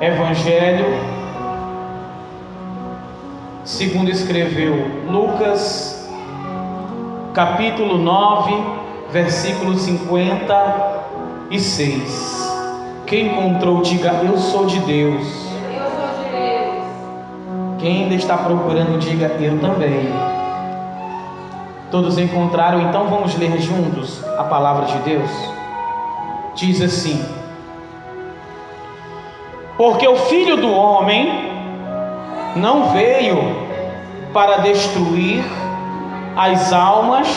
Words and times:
Evangelho, 0.00 0.86
segundo 3.64 4.10
escreveu 4.10 5.04
Lucas, 5.08 6.10
capítulo 7.32 7.96
9, 7.98 8.52
versículo 9.12 9.78
56. 9.78 12.50
Quem 13.06 13.28
encontrou, 13.28 13.82
diga: 13.82 14.20
Eu 14.24 14.36
sou 14.36 14.66
de 14.66 14.80
Deus. 14.80 15.28
Eu 15.72 15.84
sou 15.84 16.08
de 16.24 16.30
Deus. 16.32 16.82
Quem 17.78 18.02
ainda 18.02 18.16
está 18.16 18.36
procurando, 18.36 18.98
diga: 18.98 19.26
Eu 19.40 19.60
também. 19.60 20.08
Todos 21.92 22.18
encontraram, 22.18 22.82
então 22.82 23.06
vamos 23.06 23.38
ler 23.38 23.60
juntos 23.60 24.24
a 24.36 24.42
palavra 24.42 24.86
de 24.86 24.98
Deus. 24.98 25.30
Diz 26.56 26.82
assim: 26.82 27.43
Porque 29.76 30.06
o 30.06 30.16
filho 30.16 30.56
do 30.56 30.72
homem 30.72 31.50
não 32.54 32.90
veio 32.90 33.38
para 34.32 34.58
destruir 34.58 35.44
as 36.36 36.72
almas 36.72 37.28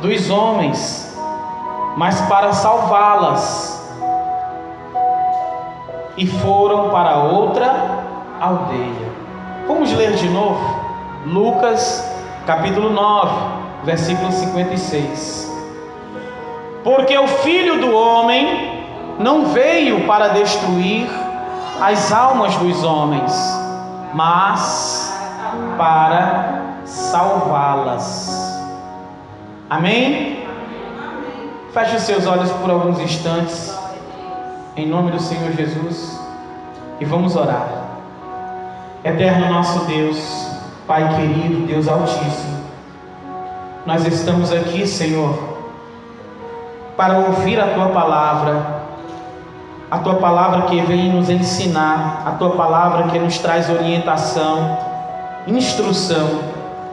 dos 0.00 0.30
homens, 0.30 1.18
mas 1.96 2.20
para 2.22 2.52
salvá-las. 2.52 3.76
E 6.16 6.26
foram 6.26 6.90
para 6.90 7.16
outra 7.16 8.04
aldeia. 8.40 9.08
Vamos 9.66 9.92
ler 9.92 10.12
de 10.12 10.28
novo? 10.28 10.60
Lucas, 11.26 12.08
capítulo 12.46 12.90
9, 12.90 13.32
versículo 13.84 14.30
56. 14.30 15.48
Porque 16.84 17.16
o 17.18 17.26
filho 17.26 17.80
do 17.80 17.94
homem 17.94 18.84
não 19.18 19.46
veio 19.46 20.06
para 20.06 20.28
destruir 20.28 21.08
as 21.80 22.12
almas 22.12 22.56
dos 22.56 22.82
homens, 22.82 23.32
mas 24.12 25.16
para 25.76 26.62
salvá-las. 26.84 28.58
Amém? 29.70 30.46
Feche 31.72 31.96
os 31.96 32.02
seus 32.02 32.26
olhos 32.26 32.50
por 32.52 32.70
alguns 32.70 32.98
instantes, 32.98 33.76
em 34.76 34.88
nome 34.88 35.12
do 35.12 35.20
Senhor 35.20 35.52
Jesus, 35.52 36.18
e 36.98 37.04
vamos 37.04 37.36
orar. 37.36 37.68
Eterno 39.04 39.52
nosso 39.52 39.84
Deus, 39.84 40.50
Pai 40.86 41.16
querido, 41.16 41.66
Deus 41.66 41.86
Altíssimo, 41.86 42.58
nós 43.86 44.04
estamos 44.06 44.52
aqui, 44.52 44.86
Senhor, 44.86 45.38
para 46.96 47.18
ouvir 47.18 47.60
a 47.60 47.74
Tua 47.74 47.90
palavra, 47.90 48.77
a 49.90 49.98
Tua 49.98 50.16
palavra 50.16 50.62
que 50.62 50.80
vem 50.82 51.12
nos 51.12 51.30
ensinar, 51.30 52.22
a 52.26 52.32
Tua 52.32 52.50
palavra 52.50 53.04
que 53.04 53.18
nos 53.18 53.38
traz 53.38 53.70
orientação, 53.70 54.78
instrução, 55.46 56.40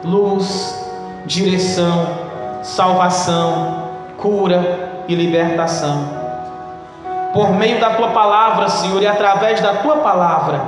luz, 0.02 0.82
direção, 1.26 2.06
salvação, 2.62 3.90
cura 4.16 5.04
e 5.08 5.14
libertação. 5.14 6.26
Por 7.32 7.52
meio 7.52 7.78
da 7.78 7.90
tua 7.90 8.08
palavra, 8.08 8.68
Senhor, 8.68 9.02
e 9.02 9.06
através 9.06 9.60
da 9.60 9.74
tua 9.74 9.96
palavra, 9.96 10.62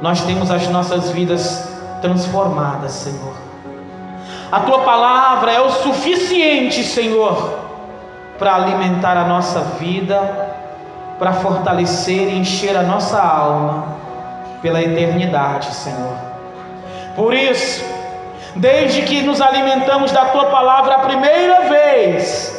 nós 0.00 0.20
temos 0.22 0.50
as 0.50 0.68
nossas 0.68 1.10
vidas 1.10 1.68
transformadas, 2.00 2.92
Senhor. 2.92 3.34
A 4.52 4.60
tua 4.60 4.78
palavra 4.80 5.50
é 5.50 5.60
o 5.60 5.68
suficiente, 5.68 6.84
Senhor, 6.84 7.58
para 8.38 8.54
alimentar 8.54 9.16
a 9.16 9.24
nossa 9.24 9.60
vida, 9.80 10.56
para 11.18 11.32
fortalecer 11.34 12.28
e 12.28 12.38
encher 12.38 12.76
a 12.76 12.82
nossa 12.82 13.20
alma 13.20 13.96
pela 14.62 14.80
eternidade, 14.80 15.74
Senhor. 15.74 16.14
Por 17.16 17.34
isso, 17.34 17.84
desde 18.54 19.02
que 19.02 19.22
nos 19.22 19.40
alimentamos 19.40 20.12
da 20.12 20.26
tua 20.26 20.46
palavra 20.46 20.96
a 20.96 20.98
primeira 21.00 21.68
vez, 21.68 22.56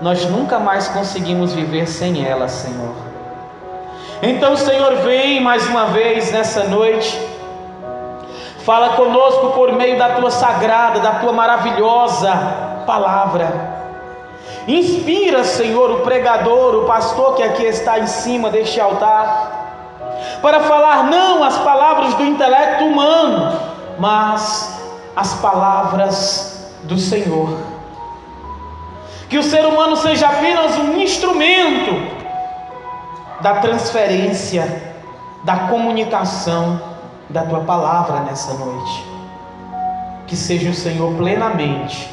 nós 0.00 0.26
nunca 0.26 0.58
mais 0.58 0.88
conseguimos 0.88 1.54
viver 1.54 1.86
sem 1.86 2.26
ela, 2.26 2.48
Senhor. 2.48 2.94
Então, 4.22 4.56
Senhor, 4.56 4.96
vem 4.96 5.40
mais 5.40 5.66
uma 5.66 5.86
vez 5.86 6.30
nessa 6.30 6.64
noite, 6.64 7.18
fala 8.64 8.90
conosco 8.90 9.50
por 9.50 9.72
meio 9.72 9.98
da 9.98 10.10
tua 10.10 10.30
sagrada, 10.30 11.00
da 11.00 11.12
tua 11.14 11.32
maravilhosa 11.32 12.30
palavra. 12.86 13.71
Inspira, 14.66 15.42
Senhor, 15.42 15.90
o 15.90 16.00
pregador, 16.00 16.76
o 16.76 16.86
pastor 16.86 17.34
que 17.34 17.42
aqui 17.42 17.64
está 17.64 17.98
em 17.98 18.06
cima 18.06 18.48
deste 18.48 18.80
altar, 18.80 19.60
para 20.40 20.60
falar 20.60 21.04
não 21.04 21.42
as 21.42 21.58
palavras 21.58 22.14
do 22.14 22.24
intelecto 22.24 22.84
humano, 22.84 23.58
mas 23.98 24.80
as 25.16 25.34
palavras 25.34 26.70
do 26.84 26.96
Senhor. 26.96 27.58
Que 29.28 29.38
o 29.38 29.42
ser 29.42 29.66
humano 29.66 29.96
seja 29.96 30.28
apenas 30.28 30.78
um 30.78 31.00
instrumento 31.00 32.22
da 33.40 33.54
transferência, 33.54 34.92
da 35.42 35.56
comunicação 35.68 36.80
da 37.28 37.42
tua 37.42 37.60
palavra 37.60 38.20
nessa 38.20 38.54
noite. 38.54 39.04
Que 40.26 40.36
seja 40.36 40.70
o 40.70 40.74
Senhor 40.74 41.12
plenamente 41.14 42.08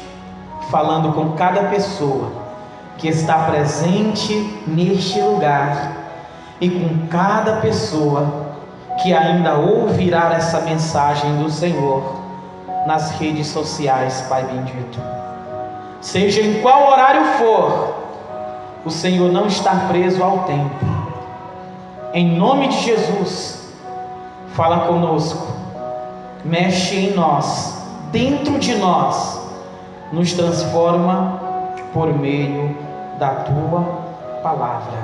falando 0.70 1.12
com 1.12 1.32
cada 1.32 1.64
pessoa 1.64 2.39
que 3.00 3.08
está 3.08 3.46
presente 3.46 4.34
neste 4.66 5.20
lugar 5.20 5.92
e 6.60 6.68
com 6.68 7.06
cada 7.06 7.56
pessoa 7.56 8.50
que 9.02 9.14
ainda 9.14 9.54
ouvirá 9.54 10.34
essa 10.34 10.60
mensagem 10.60 11.42
do 11.42 11.50
Senhor 11.50 12.20
nas 12.86 13.12
redes 13.12 13.46
sociais, 13.46 14.20
Pai 14.28 14.44
bendito. 14.44 15.00
Seja 16.02 16.42
em 16.42 16.60
qual 16.60 16.90
horário 16.90 17.24
for, 17.38 17.94
o 18.84 18.90
Senhor 18.90 19.32
não 19.32 19.46
está 19.46 19.74
preso 19.88 20.22
ao 20.22 20.40
tempo. 20.40 20.84
Em 22.12 22.36
nome 22.36 22.68
de 22.68 22.80
Jesus, 22.80 23.72
fala 24.54 24.86
conosco, 24.86 25.46
mexe 26.44 26.96
em 26.96 27.14
nós, 27.14 27.82
dentro 28.12 28.58
de 28.58 28.74
nós, 28.74 29.40
nos 30.12 30.32
transforma 30.32 31.40
por 31.94 32.12
meio 32.12 32.89
da 33.20 33.44
tua 33.44 33.82
palavra. 34.42 34.98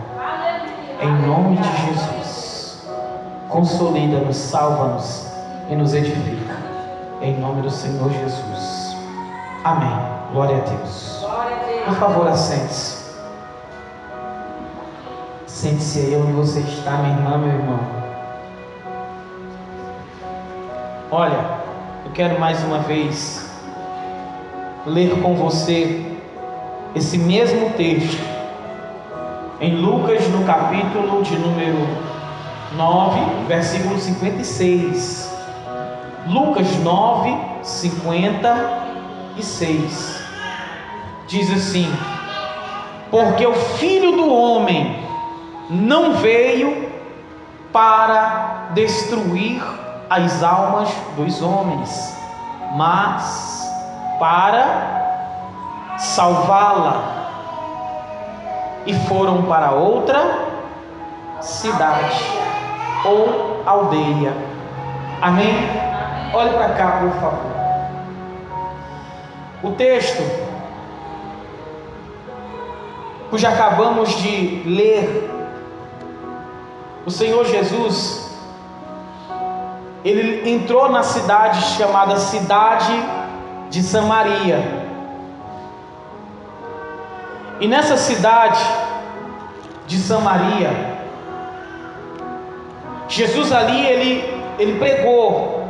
Em 1.02 1.12
nome 1.26 1.58
de 1.58 1.86
Jesus, 1.86 2.88
consolida-nos, 3.50 4.36
salva-nos 4.36 5.30
e 5.68 5.76
nos 5.76 5.92
edifica. 5.92 6.56
Em 7.20 7.38
nome 7.38 7.60
do 7.60 7.70
Senhor 7.70 8.10
Jesus. 8.10 8.96
Amém. 9.62 10.00
Glória 10.32 10.56
a 10.56 10.60
Deus. 10.60 11.26
Por 11.84 11.94
favor, 11.96 12.26
assente-se. 12.26 13.04
Sente-se 15.46 15.98
aí 16.00 16.16
onde 16.16 16.32
você 16.32 16.60
está, 16.60 16.92
minha 16.92 17.16
irmã, 17.16 17.36
meu 17.36 17.50
irmão. 17.50 17.80
Olha, 21.10 21.44
eu 22.04 22.12
quero 22.12 22.40
mais 22.40 22.64
uma 22.64 22.78
vez 22.78 23.46
ler 24.86 25.20
com 25.20 25.34
você 25.34 26.15
esse 26.96 27.18
mesmo 27.18 27.70
texto 27.74 28.18
em 29.60 29.76
Lucas, 29.76 30.26
no 30.28 30.44
capítulo 30.44 31.22
de 31.22 31.38
número 31.38 31.86
9, 32.74 33.20
versículo 33.46 33.96
56. 33.98 35.36
Lucas 36.26 36.74
9, 36.78 37.38
56. 37.62 40.22
Diz 41.28 41.52
assim: 41.52 41.94
Porque 43.10 43.46
o 43.46 43.52
filho 43.52 44.12
do 44.12 44.32
homem 44.32 44.98
não 45.68 46.14
veio 46.14 46.88
para 47.72 48.70
destruir 48.72 49.60
as 50.08 50.42
almas 50.42 50.88
dos 51.14 51.42
homens, 51.42 52.16
mas 52.74 53.70
para 54.18 55.05
salvá-la. 55.98 57.14
E 58.86 58.94
foram 59.08 59.42
para 59.42 59.72
outra 59.72 60.46
cidade 61.40 62.24
ou 63.04 63.62
aldeia. 63.66 64.32
Amém? 65.20 65.54
Olhe 66.32 66.50
para 66.50 66.68
cá, 66.70 66.98
por 67.00 67.10
favor. 67.20 67.56
O 69.62 69.70
texto, 69.72 70.22
cujo 73.30 73.46
acabamos 73.46 74.10
de 74.16 74.62
ler, 74.66 75.30
o 77.06 77.10
Senhor 77.10 77.44
Jesus, 77.46 78.30
ele 80.04 80.48
entrou 80.50 80.88
na 80.90 81.02
cidade 81.02 81.60
chamada 81.76 82.16
Cidade 82.16 82.92
de 83.70 83.82
Samaria. 83.82 84.75
E 87.60 87.66
nessa 87.66 87.96
cidade 87.96 88.62
de 89.86 89.98
Samaria, 89.98 90.70
Jesus 93.08 93.52
ali, 93.52 93.86
ele, 93.86 94.42
ele 94.58 94.78
pregou, 94.78 95.64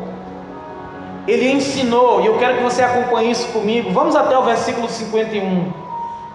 ele 1.29 1.53
ensinou, 1.53 2.23
e 2.23 2.27
eu 2.27 2.39
quero 2.39 2.57
que 2.57 2.63
você 2.63 2.83
acompanhe 2.83 3.31
isso 3.31 3.49
comigo. 3.49 3.91
Vamos 3.93 4.17
até 4.17 4.37
o 4.37 4.43
versículo 4.43 4.89
51. 4.89 5.73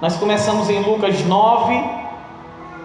Nós 0.01 0.15
começamos 0.17 0.69
em 0.69 0.81
Lucas 0.81 1.23
9. 1.25 2.01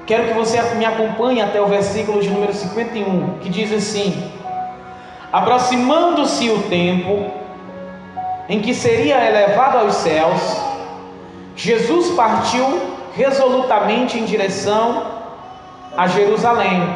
Quero 0.07 0.29
que 0.29 0.35
você 0.35 0.61
me 0.75 0.85
acompanhe 0.85 1.41
até 1.41 1.61
o 1.61 1.67
versículo 1.67 2.21
de 2.21 2.31
número 2.31 2.53
51, 2.53 3.39
que 3.41 3.49
diz 3.49 3.73
assim: 3.73 4.31
Aproximando-se 5.33 6.49
o 6.51 6.63
tempo 6.63 7.31
em 8.49 8.61
que 8.61 8.73
seria 8.73 9.25
elevado 9.25 9.79
aos 9.79 9.95
céus, 9.97 10.66
Jesus 11.57 12.11
partiu 12.11 12.81
resolutamente 13.17 14.19
em 14.19 14.25
direção 14.27 15.07
a 15.97 16.07
Jerusalém 16.07 16.87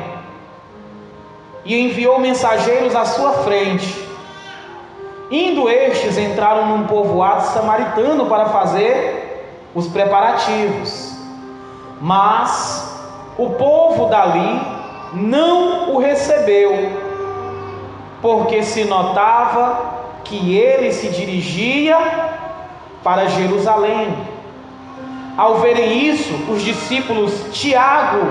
e 1.64 1.80
enviou 1.80 2.18
mensageiros 2.18 2.94
à 2.94 3.06
sua 3.06 3.32
frente. 3.44 4.08
Indo 5.30 5.68
estes, 5.68 6.18
entraram 6.18 6.66
num 6.66 6.86
povoado 6.86 7.44
samaritano 7.44 8.26
para 8.26 8.46
fazer 8.46 9.70
os 9.74 9.86
preparativos. 9.86 11.16
Mas 12.00 13.00
o 13.38 13.50
povo 13.50 14.06
dali 14.06 14.60
não 15.14 15.94
o 15.94 15.98
recebeu, 15.98 16.72
porque 18.20 18.62
se 18.62 18.84
notava 18.84 20.00
que 20.24 20.56
ele 20.56 20.92
se 20.92 21.08
dirigia 21.08 21.96
para 23.02 23.26
Jerusalém. 23.26 24.14
Ao 25.36 25.58
verem 25.58 26.06
isso, 26.06 26.34
os 26.50 26.62
discípulos 26.62 27.32
Tiago 27.52 28.26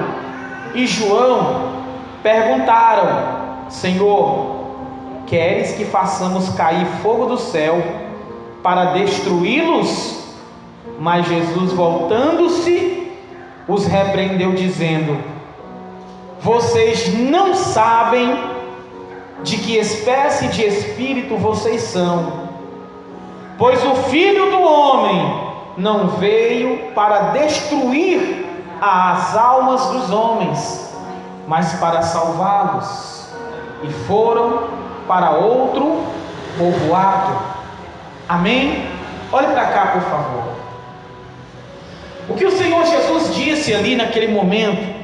e 0.74 0.86
João 0.86 1.84
perguntaram: 2.22 3.69
Senhor, 3.69 4.60
queres 5.25 5.74
que 5.74 5.86
façamos 5.86 6.50
cair 6.50 6.86
fogo 7.01 7.25
do 7.25 7.38
céu 7.38 7.81
para 8.62 8.94
destruí-los? 8.94 10.19
Mas 11.00 11.28
Jesus, 11.28 11.72
voltando-se, 11.72 13.12
os 13.68 13.86
repreendeu, 13.86 14.52
dizendo: 14.52 15.18
Vocês 16.42 17.18
não 17.18 17.56
sabem 17.56 18.38
de 19.44 19.57
que 19.57 19.78
espécie 19.78 20.50
de 20.50 20.66
espírito 20.66 21.38
vocês 21.38 21.81
são, 21.84 22.50
pois 23.57 23.81
o 23.86 23.95
Filho 23.95 24.52
do 24.52 24.62
Homem 24.62 25.49
não 25.77 26.07
veio 26.10 26.92
para 26.94 27.31
destruir 27.31 28.45
as 28.81 29.36
almas 29.36 29.86
dos 29.88 30.12
homens, 30.12 30.95
mas 31.48 31.74
para 31.75 32.01
salvá-los. 32.01 33.30
E 33.83 33.89
foram 34.07 34.68
para 35.07 35.31
outro 35.31 36.04
povoado. 36.57 37.38
Amém? 38.27 38.88
Olhe 39.31 39.48
para 39.48 39.66
cá, 39.68 39.86
por 39.88 40.01
favor. 40.01 40.54
O 42.30 42.36
que 42.36 42.45
o 42.45 42.51
Senhor 42.51 42.86
Jesus 42.86 43.33
disse 43.33 43.74
ali 43.74 43.95
naquele 43.95 44.27
momento, 44.27 45.00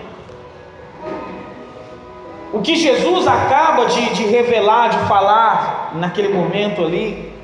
o 2.53 2.61
que 2.61 2.75
Jesus 2.75 3.27
acaba 3.27 3.85
de, 3.87 4.13
de 4.13 4.25
revelar, 4.27 4.89
de 4.89 4.97
falar 5.07 5.91
naquele 5.95 6.29
momento 6.29 6.83
ali, 6.85 7.34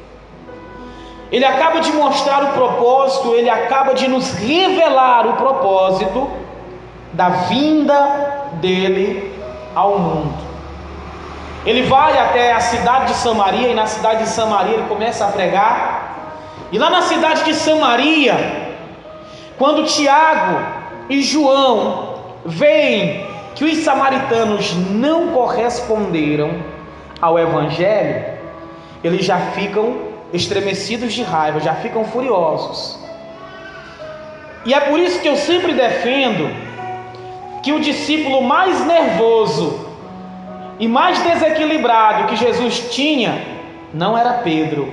ele 1.32 1.46
acaba 1.46 1.80
de 1.80 1.92
mostrar 1.94 2.44
o 2.44 2.48
propósito, 2.50 3.34
ele 3.34 3.50
acaba 3.50 3.94
de 3.94 4.08
nos 4.08 4.34
revelar 4.34 5.26
o 5.26 5.34
propósito 5.34 6.30
da 7.14 7.30
vinda 7.30 8.50
dele 8.54 9.34
ao 9.74 9.98
mundo. 9.98 10.52
Ele 11.66 11.84
vai 11.84 12.18
até 12.18 12.52
a 12.52 12.60
cidade 12.60 13.14
de 13.14 13.14
Samaria 13.14 13.70
e 13.70 13.74
na 13.74 13.86
cidade 13.86 14.24
de 14.24 14.30
Samaria 14.30 14.74
ele 14.74 14.88
começa 14.88 15.26
a 15.26 15.30
pregar. 15.30 16.18
E 16.72 16.78
lá 16.78 16.90
na 16.90 17.02
cidade 17.02 17.46
de 17.46 17.54
Samaria, 17.54 18.76
quando 19.58 19.86
Tiago 19.86 20.60
e 21.10 21.22
João 21.22 22.16
veem 22.44 23.26
que 23.56 23.64
os 23.64 23.78
samaritanos 23.80 24.74
não 24.74 25.30
corresponderam 25.30 26.52
ao 27.22 27.38
evangelho, 27.38 28.26
eles 29.04 29.24
já 29.24 29.38
ficam 29.38 30.11
estremecidos 30.34 31.14
de 31.14 31.24
raiva, 31.24 31.60
já 31.60 31.76
ficam 31.76 32.06
furiosos. 32.06 33.00
E 34.66 34.74
é 34.74 34.80
por 34.80 35.00
isso 35.00 35.20
que 35.20 35.28
eu 35.28 35.36
sempre 35.36 35.74
defendo 35.74 36.50
que 37.64 37.74
o 37.74 37.80
discípulo 37.80 38.42
mais 38.42 38.86
nervoso 38.86 39.88
e 40.80 40.88
mais 40.88 41.20
desequilibrado 41.20 42.28
que 42.28 42.36
Jesus 42.36 42.90
tinha 42.92 43.42
não 43.94 44.18
era 44.18 44.34
Pedro. 44.34 44.92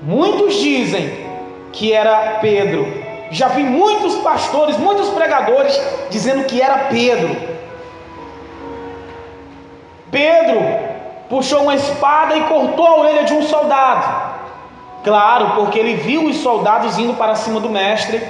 Muitos 0.00 0.54
dizem 0.54 1.26
que 1.72 1.92
era 1.92 2.38
Pedro. 2.40 2.86
Já 3.30 3.48
vi 3.48 3.62
muitos 3.62 4.16
pastores, 4.16 4.76
muitos 4.76 5.08
pregadores 5.10 5.80
dizendo 6.10 6.44
que 6.44 6.60
era 6.60 6.86
Pedro. 6.90 7.36
Pedro 10.10 10.91
puxou 11.32 11.62
uma 11.62 11.74
espada 11.74 12.36
e 12.36 12.42
cortou 12.42 12.86
a 12.86 12.96
orelha 12.98 13.24
de 13.24 13.32
um 13.32 13.42
soldado. 13.42 14.06
Claro, 15.02 15.52
porque 15.54 15.78
ele 15.78 15.94
viu 15.94 16.26
os 16.26 16.36
soldados 16.36 16.98
indo 16.98 17.14
para 17.14 17.34
cima 17.34 17.58
do 17.58 17.70
mestre 17.70 18.22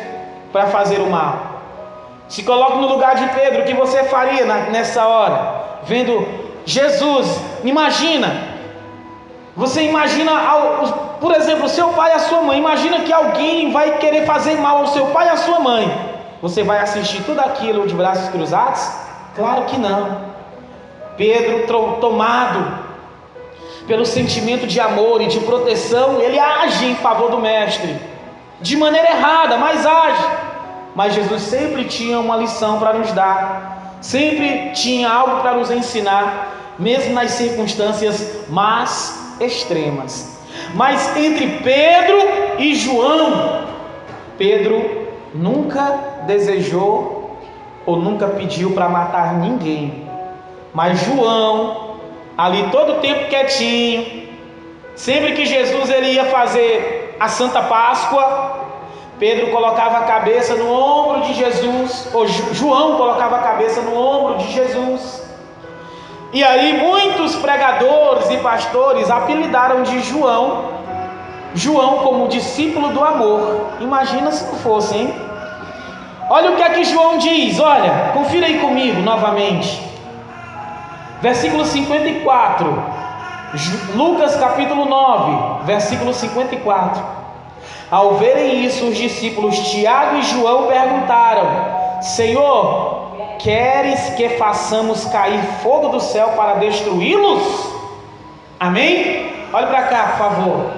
para 0.52 0.68
fazer 0.68 1.00
o 1.00 1.10
mal. 1.10 1.34
Se 2.28 2.44
coloque 2.44 2.78
no 2.78 2.86
lugar 2.86 3.16
de 3.16 3.26
Pedro, 3.30 3.62
o 3.62 3.64
que 3.64 3.74
você 3.74 4.04
faria 4.04 4.44
nessa 4.44 5.04
hora? 5.04 5.80
Vendo 5.82 6.24
Jesus, 6.64 7.40
imagina. 7.64 8.30
Você 9.56 9.82
imagina, 9.82 10.30
por 11.20 11.34
exemplo, 11.34 11.68
seu 11.68 11.88
pai 11.88 12.12
e 12.12 12.14
a 12.14 12.20
sua 12.20 12.42
mãe. 12.42 12.58
Imagina 12.58 13.00
que 13.00 13.12
alguém 13.12 13.72
vai 13.72 13.98
querer 13.98 14.26
fazer 14.26 14.54
mal 14.58 14.76
ao 14.78 14.86
seu 14.86 15.06
pai 15.06 15.26
e 15.26 15.30
à 15.30 15.36
sua 15.36 15.58
mãe. 15.58 15.92
Você 16.40 16.62
vai 16.62 16.78
assistir 16.78 17.24
tudo 17.24 17.40
aquilo 17.40 17.84
de 17.84 17.96
braços 17.96 18.28
cruzados? 18.28 18.88
Claro 19.34 19.64
que 19.64 19.76
não. 19.76 20.30
Pedro, 21.16 21.66
tomado 22.00 22.81
pelo 23.86 24.06
sentimento 24.06 24.66
de 24.66 24.80
amor 24.80 25.20
e 25.20 25.26
de 25.26 25.40
proteção, 25.40 26.20
ele 26.20 26.38
age 26.38 26.86
em 26.86 26.94
favor 26.96 27.30
do 27.30 27.38
mestre, 27.38 27.96
de 28.60 28.76
maneira 28.76 29.10
errada, 29.10 29.56
mas 29.56 29.84
age. 29.84 30.24
Mas 30.94 31.14
Jesus 31.14 31.42
sempre 31.42 31.84
tinha 31.84 32.20
uma 32.20 32.36
lição 32.36 32.78
para 32.78 32.92
nos 32.92 33.12
dar, 33.12 33.96
sempre 34.00 34.70
tinha 34.74 35.10
algo 35.10 35.40
para 35.40 35.54
nos 35.54 35.70
ensinar, 35.70 36.74
mesmo 36.78 37.14
nas 37.14 37.32
circunstâncias 37.32 38.48
mais 38.48 39.34
extremas. 39.40 40.40
Mas 40.74 41.16
entre 41.16 41.46
Pedro 41.62 42.18
e 42.58 42.74
João, 42.74 43.66
Pedro 44.36 45.08
nunca 45.34 46.22
desejou 46.26 47.36
ou 47.84 47.96
nunca 47.96 48.28
pediu 48.28 48.72
para 48.72 48.88
matar 48.88 49.34
ninguém, 49.34 50.08
mas 50.72 51.00
João, 51.00 51.91
ali 52.36 52.68
todo 52.70 52.94
o 52.94 53.00
tempo 53.00 53.28
quietinho, 53.28 54.28
sempre 54.94 55.32
que 55.32 55.44
Jesus 55.44 55.90
ele 55.90 56.12
ia 56.12 56.24
fazer 56.26 57.16
a 57.20 57.28
Santa 57.28 57.62
Páscoa, 57.62 58.62
Pedro 59.18 59.52
colocava 59.52 59.98
a 59.98 60.02
cabeça 60.02 60.54
no 60.56 60.68
ombro 60.68 61.22
de 61.22 61.34
Jesus, 61.34 62.08
ou 62.12 62.26
João 62.26 62.96
colocava 62.96 63.36
a 63.36 63.38
cabeça 63.40 63.80
no 63.82 63.96
ombro 63.96 64.38
de 64.38 64.52
Jesus. 64.52 65.22
E 66.32 66.42
aí 66.42 66.78
muitos 66.78 67.36
pregadores 67.36 68.30
e 68.30 68.38
pastores 68.38 69.10
apelidaram 69.10 69.82
de 69.82 70.00
João, 70.00 70.72
João 71.54 71.98
como 71.98 72.28
discípulo 72.28 72.88
do 72.88 73.04
amor. 73.04 73.66
Imagina 73.80 74.32
se 74.32 74.44
não 74.46 74.54
fosse, 74.54 74.96
hein? 74.96 75.14
Olha 76.30 76.52
o 76.52 76.56
que 76.56 76.62
é 76.62 76.70
que 76.70 76.84
João 76.84 77.18
diz, 77.18 77.60
olha, 77.60 78.12
confira 78.14 78.46
aí 78.46 78.58
comigo 78.58 79.02
novamente. 79.02 79.91
Versículo 81.22 81.64
54. 81.64 83.02
Lucas 83.94 84.34
capítulo 84.36 84.86
9, 84.86 85.64
versículo 85.64 86.12
54. 86.12 87.00
Ao 87.88 88.14
verem 88.14 88.64
isso, 88.64 88.86
os 88.86 88.96
discípulos 88.96 89.56
Tiago 89.70 90.16
e 90.16 90.22
João 90.22 90.66
perguntaram: 90.66 91.46
Senhor, 92.00 93.36
queres 93.38 94.10
que 94.14 94.30
façamos 94.30 95.04
cair 95.04 95.40
fogo 95.62 95.90
do 95.90 96.00
céu 96.00 96.30
para 96.30 96.54
destruí-los? 96.54 97.72
Amém? 98.58 99.46
Olhe 99.52 99.66
para 99.66 99.82
cá, 99.82 100.02
por 100.02 100.18
favor. 100.18 100.70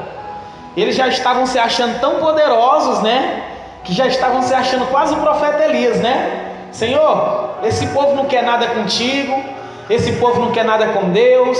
Eles 0.76 0.96
já 0.96 1.08
estavam 1.08 1.46
se 1.46 1.58
achando 1.58 2.00
tão 2.00 2.16
poderosos, 2.16 3.00
né? 3.02 3.44
Que 3.84 3.94
já 3.94 4.06
estavam 4.08 4.42
se 4.42 4.52
achando 4.52 4.90
quase 4.90 5.14
o 5.14 5.18
profeta 5.18 5.64
Elias, 5.64 6.00
né? 6.00 6.50
Senhor, 6.72 7.50
esse 7.62 7.86
povo 7.88 8.16
não 8.16 8.24
quer 8.24 8.42
nada 8.42 8.66
contigo, 8.66 9.43
esse 9.88 10.12
povo 10.12 10.40
não 10.40 10.52
quer 10.52 10.64
nada 10.64 10.88
com 10.88 11.10
Deus. 11.10 11.58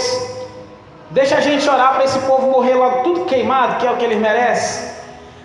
Deixa 1.11 1.37
a 1.37 1.41
gente 1.41 1.69
orar 1.69 1.95
para 1.95 2.05
esse 2.05 2.19
povo 2.21 2.51
morrer 2.51 2.75
logo 2.75 3.03
tudo 3.03 3.25
queimado, 3.27 3.77
que 3.77 3.87
é 3.87 3.91
o 3.91 3.97
que 3.97 4.05
eles 4.05 4.19
merecem. 4.19 4.93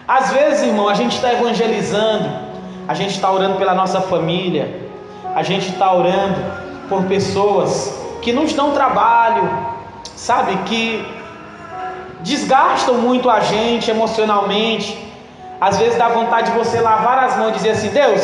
Às 0.07 0.31
vezes, 0.31 0.63
irmão, 0.63 0.89
a 0.89 0.93
gente 0.93 1.15
está 1.15 1.31
evangelizando, 1.33 2.29
a 2.87 2.93
gente 2.93 3.11
está 3.11 3.29
orando 3.31 3.57
pela 3.57 3.75
nossa 3.75 4.01
família, 4.01 4.89
a 5.35 5.43
gente 5.43 5.69
está 5.69 5.93
orando 5.93 6.39
por 6.87 7.03
pessoas 7.03 7.95
que 8.21 8.33
nos 8.33 8.53
dão 8.53 8.71
trabalho, 8.71 9.47
sabe, 10.15 10.55
que 10.65 11.05
desgastam 12.21 12.95
muito 12.95 13.29
a 13.29 13.41
gente 13.41 13.91
emocionalmente. 13.91 14.97
Às 15.61 15.77
vezes 15.77 15.97
dá 15.97 16.07
vontade 16.07 16.51
de 16.51 16.57
você 16.57 16.79
lavar 16.79 17.23
as 17.25 17.37
mãos 17.37 17.49
e 17.49 17.53
dizer 17.53 17.71
assim: 17.71 17.89
Deus, 17.89 18.21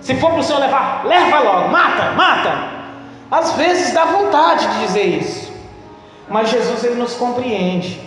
se 0.00 0.14
for 0.16 0.30
para 0.30 0.40
o 0.40 0.42
Senhor 0.42 0.58
levar, 0.58 1.02
leva 1.04 1.38
logo, 1.38 1.68
mata, 1.68 2.10
mata. 2.16 2.71
Às 3.32 3.52
vezes 3.52 3.94
dá 3.94 4.04
vontade 4.04 4.66
de 4.66 4.80
dizer 4.80 5.06
isso, 5.06 5.50
mas 6.28 6.50
Jesus 6.50 6.84
ele 6.84 6.96
nos 6.96 7.14
compreende, 7.14 7.98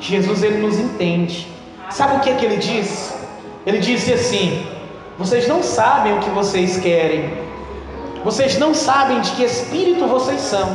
Jesus 0.00 0.42
ele 0.42 0.58
nos 0.58 0.76
entende. 0.76 1.46
Sabe 1.90 2.16
o 2.16 2.20
que, 2.20 2.30
é 2.30 2.34
que 2.34 2.44
ele 2.44 2.56
diz? 2.56 3.14
Ele 3.64 3.78
disse 3.78 4.12
assim: 4.12 4.66
Vocês 5.16 5.46
não 5.46 5.62
sabem 5.62 6.18
o 6.18 6.18
que 6.18 6.28
vocês 6.30 6.76
querem, 6.76 7.32
vocês 8.24 8.58
não 8.58 8.74
sabem 8.74 9.20
de 9.20 9.30
que 9.36 9.44
espírito 9.44 10.08
vocês 10.08 10.40
são. 10.40 10.68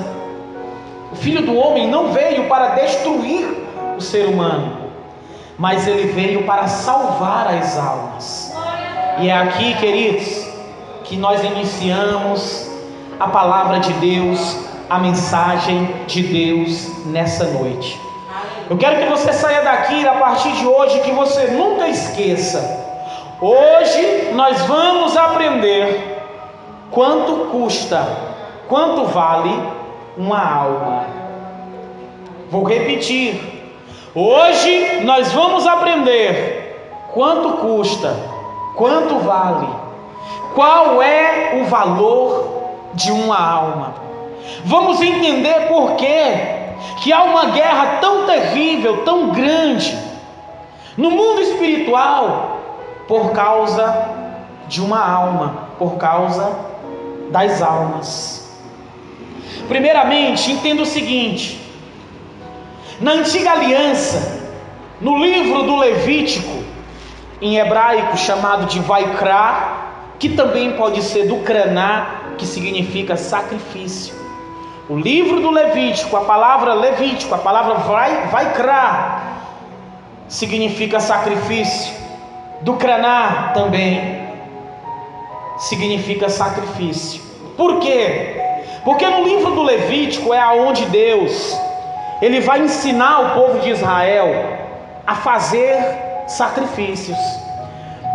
O 1.11 1.15
filho 1.17 1.45
do 1.45 1.57
homem 1.57 1.89
não 1.89 2.13
veio 2.13 2.47
para 2.47 2.75
destruir 2.75 3.53
o 3.97 4.01
ser 4.01 4.27
humano, 4.27 4.77
mas 5.57 5.85
ele 5.85 6.13
veio 6.13 6.45
para 6.45 6.69
salvar 6.69 7.53
as 7.53 7.77
almas. 7.77 8.53
E 9.19 9.27
é 9.27 9.37
aqui, 9.37 9.73
queridos, 9.75 10.47
que 11.03 11.17
nós 11.17 11.43
iniciamos 11.43 12.68
a 13.19 13.27
palavra 13.27 13.79
de 13.79 13.91
Deus, 13.93 14.57
a 14.89 14.97
mensagem 14.97 15.93
de 16.07 16.23
Deus 16.23 17.05
nessa 17.05 17.43
noite. 17.45 17.99
Eu 18.69 18.77
quero 18.77 18.97
que 18.97 19.09
você 19.09 19.33
saia 19.33 19.61
daqui 19.61 20.07
a 20.07 20.13
partir 20.13 20.51
de 20.53 20.65
hoje 20.65 21.01
que 21.01 21.11
você 21.11 21.47
nunca 21.47 21.87
esqueça. 21.87 22.87
Hoje 23.41 24.29
nós 24.33 24.61
vamos 24.61 25.17
aprender 25.17 26.21
quanto 26.91 27.49
custa, 27.51 28.07
quanto 28.69 29.05
vale 29.05 29.53
uma 30.17 30.41
alma. 30.41 31.05
Vou 32.49 32.63
repetir. 32.63 33.59
Hoje 34.15 35.01
nós 35.03 35.31
vamos 35.33 35.67
aprender 35.67 37.05
quanto 37.13 37.57
custa, 37.57 38.15
quanto 38.75 39.19
vale, 39.19 39.67
qual 40.55 41.01
é 41.01 41.59
o 41.61 41.65
valor 41.65 42.58
de 42.93 43.11
uma 43.11 43.39
alma. 43.39 43.93
Vamos 44.65 45.01
entender 45.01 45.67
por 45.67 45.95
quê 45.95 46.59
que 47.01 47.13
há 47.13 47.23
uma 47.23 47.45
guerra 47.47 47.97
tão 48.01 48.25
terrível, 48.25 49.03
tão 49.03 49.29
grande 49.29 49.97
no 50.97 51.11
mundo 51.11 51.41
espiritual 51.41 52.59
por 53.07 53.31
causa 53.31 54.09
de 54.67 54.81
uma 54.81 55.03
alma, 55.03 55.69
por 55.77 55.97
causa 55.97 56.55
das 57.31 57.61
almas. 57.61 58.59
Primeiramente, 59.67 60.51
entenda 60.51 60.81
o 60.81 60.85
seguinte: 60.85 61.59
na 62.99 63.11
antiga 63.11 63.51
aliança, 63.51 64.39
no 64.99 65.17
livro 65.17 65.63
do 65.63 65.77
Levítico, 65.77 66.63
em 67.41 67.57
hebraico 67.57 68.17
chamado 68.17 68.65
de 68.65 68.79
Vaikra, 68.79 69.87
que 70.19 70.29
também 70.29 70.73
pode 70.73 71.01
ser 71.01 71.27
do 71.27 71.37
Kraná, 71.37 72.18
que 72.39 72.47
significa 72.47 73.17
sacrifício. 73.17 74.15
O 74.89 74.97
livro 74.97 75.39
do 75.39 75.51
Levítico, 75.51 76.17
a 76.17 76.21
palavra 76.21 76.73
Levítico, 76.73 77.35
a 77.35 77.37
palavra 77.37 77.75
vai, 77.75 78.27
Vaikra, 78.27 79.21
significa 80.27 80.99
sacrifício. 80.99 81.93
Do 82.61 82.73
Kraná 82.73 83.51
também 83.53 84.27
significa 85.59 86.29
sacrifício. 86.29 87.21
Por 87.55 87.79
quê? 87.79 88.63
Porque 88.83 89.05
no 89.05 89.23
livro 89.23 89.51
do 89.51 89.61
Levítico 89.61 90.33
é 90.33 90.39
aonde 90.39 90.85
Deus 90.85 91.55
ele 92.21 92.39
vai 92.39 92.61
ensinar 92.61 93.19
o 93.19 93.29
povo 93.35 93.59
de 93.59 93.69
Israel 93.69 94.27
a 95.05 95.15
fazer 95.15 95.77
sacrifícios. 96.27 97.17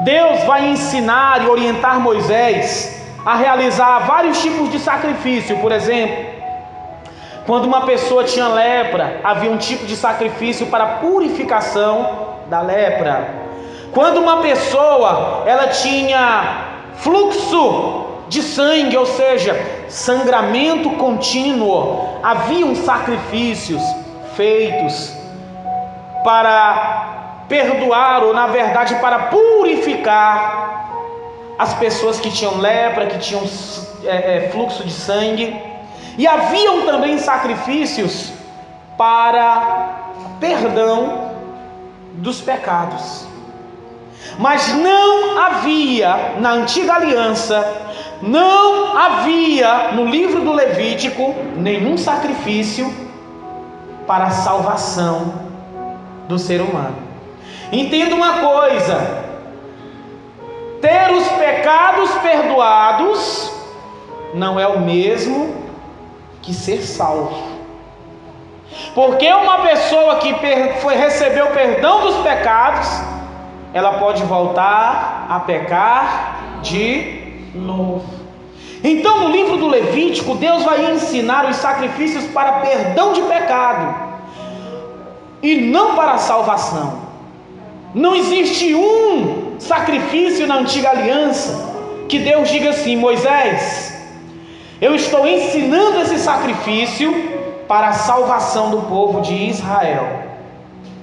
Deus 0.04 0.42
vai 0.44 0.68
ensinar 0.70 1.44
e 1.44 1.48
orientar 1.48 2.00
Moisés 2.00 3.03
a 3.24 3.34
realizar 3.36 4.00
vários 4.00 4.40
tipos 4.42 4.70
de 4.70 4.78
sacrifício, 4.78 5.58
por 5.58 5.72
exemplo, 5.72 6.24
quando 7.46 7.64
uma 7.64 7.82
pessoa 7.82 8.24
tinha 8.24 8.48
lepra, 8.48 9.20
havia 9.22 9.50
um 9.50 9.56
tipo 9.56 9.86
de 9.86 9.96
sacrifício 9.96 10.66
para 10.66 10.86
purificação 10.96 12.34
da 12.46 12.60
lepra. 12.60 13.28
Quando 13.92 14.18
uma 14.18 14.38
pessoa 14.38 15.44
ela 15.46 15.68
tinha 15.68 16.72
fluxo 16.96 18.06
de 18.28 18.42
sangue, 18.42 18.96
ou 18.96 19.06
seja, 19.06 19.54
sangramento 19.88 20.90
contínuo, 20.90 22.18
haviam 22.22 22.74
sacrifícios 22.74 23.82
feitos 24.34 25.14
para 26.24 27.44
perdoar 27.48 28.24
ou 28.24 28.32
na 28.32 28.46
verdade 28.46 28.94
para 28.96 29.18
purificar 29.24 30.93
as 31.58 31.74
pessoas 31.74 32.18
que 32.20 32.30
tinham 32.30 32.58
lepra, 32.58 33.06
que 33.06 33.18
tinham 33.18 33.42
é, 34.04 34.36
é, 34.36 34.48
fluxo 34.50 34.84
de 34.84 34.92
sangue. 34.92 35.56
E 36.16 36.26
haviam 36.26 36.82
também 36.82 37.18
sacrifícios 37.18 38.32
para 38.96 40.12
perdão 40.38 41.32
dos 42.14 42.40
pecados. 42.40 43.26
Mas 44.38 44.74
não 44.74 45.38
havia 45.38 46.34
na 46.38 46.52
antiga 46.52 46.94
aliança, 46.94 47.66
não 48.22 48.96
havia 48.96 49.92
no 49.92 50.06
livro 50.06 50.40
do 50.40 50.52
Levítico 50.52 51.34
nenhum 51.56 51.96
sacrifício 51.98 52.92
para 54.06 54.26
a 54.26 54.30
salvação 54.30 55.34
do 56.28 56.38
ser 56.38 56.60
humano. 56.60 56.96
Entenda 57.70 58.14
uma 58.14 58.38
coisa: 58.38 59.23
ter 60.84 61.10
os 61.14 61.26
pecados 61.28 62.10
perdoados 62.16 63.50
não 64.34 64.60
é 64.60 64.66
o 64.68 64.80
mesmo 64.80 65.54
que 66.42 66.52
ser 66.52 66.82
salvo. 66.82 67.54
Porque 68.94 69.26
uma 69.32 69.60
pessoa 69.60 70.16
que 70.16 70.34
foi 70.82 70.94
recebeu 70.94 71.46
perdão 71.52 72.02
dos 72.02 72.16
pecados, 72.16 72.86
ela 73.72 73.94
pode 73.94 74.22
voltar 74.24 75.26
a 75.30 75.40
pecar 75.40 76.60
de 76.60 77.32
novo. 77.54 78.04
Então, 78.82 79.20
no 79.20 79.28
livro 79.30 79.56
do 79.56 79.68
Levítico, 79.68 80.34
Deus 80.34 80.64
vai 80.64 80.92
ensinar 80.92 81.48
os 81.48 81.56
sacrifícios 81.56 82.26
para 82.26 82.60
perdão 82.60 83.14
de 83.14 83.22
pecado 83.22 83.94
e 85.42 85.56
não 85.56 85.96
para 85.96 86.18
salvação. 86.18 87.04
Não 87.94 88.14
existe 88.14 88.74
um 88.74 89.43
sacrifício 89.58 90.46
na 90.46 90.56
antiga 90.56 90.90
aliança 90.90 91.74
que 92.08 92.18
Deus 92.18 92.48
diga 92.48 92.70
assim: 92.70 92.96
Moisés, 92.96 93.94
eu 94.80 94.94
estou 94.94 95.26
ensinando 95.26 96.00
esse 96.00 96.18
sacrifício 96.18 97.12
para 97.66 97.88
a 97.88 97.92
salvação 97.92 98.70
do 98.70 98.82
povo 98.82 99.20
de 99.20 99.34
Israel. 99.34 100.06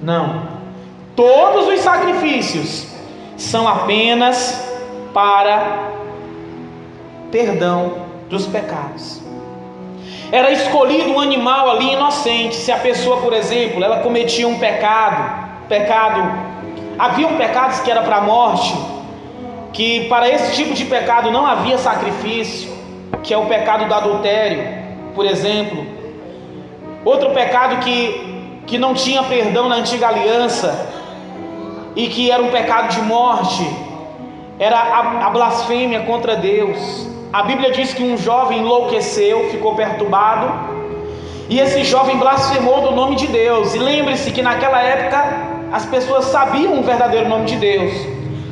Não. 0.00 0.62
Todos 1.14 1.68
os 1.68 1.80
sacrifícios 1.80 2.86
são 3.36 3.68
apenas 3.68 4.64
para 5.12 5.90
perdão 7.30 7.94
dos 8.28 8.46
pecados. 8.46 9.20
Era 10.30 10.50
escolhido 10.50 11.10
um 11.10 11.20
animal 11.20 11.70
ali 11.70 11.92
inocente. 11.92 12.54
Se 12.56 12.72
a 12.72 12.78
pessoa, 12.78 13.18
por 13.18 13.34
exemplo, 13.34 13.84
ela 13.84 13.98
cometia 13.98 14.48
um 14.48 14.58
pecado, 14.58 15.66
pecado, 15.68 16.22
haviam 16.98 17.36
pecados 17.36 17.80
que 17.80 17.90
era 17.90 18.02
para 18.02 18.16
a 18.16 18.20
morte, 18.20 18.74
que 19.72 20.08
para 20.08 20.28
esse 20.28 20.54
tipo 20.54 20.74
de 20.74 20.84
pecado 20.84 21.30
não 21.30 21.46
havia 21.46 21.78
sacrifício 21.78 22.82
que 23.22 23.32
é 23.32 23.38
o 23.38 23.46
pecado 23.46 23.86
do 23.86 23.94
adultério, 23.94 24.64
por 25.14 25.24
exemplo. 25.24 25.86
Outro 27.04 27.30
pecado 27.30 27.76
que, 27.84 28.62
que 28.66 28.78
não 28.78 28.94
tinha 28.94 29.22
perdão 29.22 29.68
na 29.68 29.76
antiga 29.76 30.08
aliança 30.08 30.88
e 31.94 32.08
que 32.08 32.30
era 32.30 32.42
um 32.42 32.50
pecado 32.50 32.88
de 32.88 33.02
morte, 33.02 33.68
era 34.58 34.78
a, 34.78 35.26
a 35.26 35.30
blasfêmia 35.30 36.00
contra 36.00 36.36
Deus. 36.36 37.08
A 37.32 37.42
Bíblia 37.42 37.70
diz 37.70 37.94
que 37.94 38.02
um 38.02 38.16
jovem 38.16 38.58
enlouqueceu, 38.58 39.50
ficou 39.50 39.74
perturbado, 39.74 40.72
e 41.48 41.58
esse 41.58 41.84
jovem 41.84 42.16
blasfemou 42.16 42.80
do 42.80 42.92
nome 42.92 43.16
de 43.16 43.26
Deus. 43.26 43.74
E 43.74 43.78
lembre-se 43.78 44.30
que 44.30 44.42
naquela 44.42 44.80
época 44.82 45.51
as 45.72 45.86
pessoas 45.86 46.26
sabiam 46.26 46.78
o 46.78 46.82
verdadeiro 46.82 47.28
nome 47.28 47.46
de 47.46 47.56
Deus. 47.56 47.92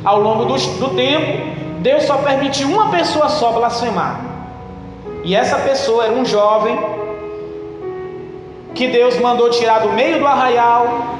Ao 0.03 0.19
longo 0.19 0.45
do, 0.45 0.55
do 0.55 0.89
tempo, 0.95 1.79
Deus 1.79 2.03
só 2.03 2.17
permitiu 2.17 2.67
uma 2.67 2.89
pessoa 2.89 3.29
só 3.29 3.51
blasfemar. 3.51 4.19
E 5.23 5.35
essa 5.35 5.59
pessoa 5.59 6.05
era 6.05 6.13
um 6.13 6.25
jovem 6.25 6.77
que 8.73 8.87
Deus 8.87 9.19
mandou 9.19 9.51
tirar 9.51 9.81
do 9.81 9.89
meio 9.89 10.17
do 10.17 10.25
arraial 10.25 11.17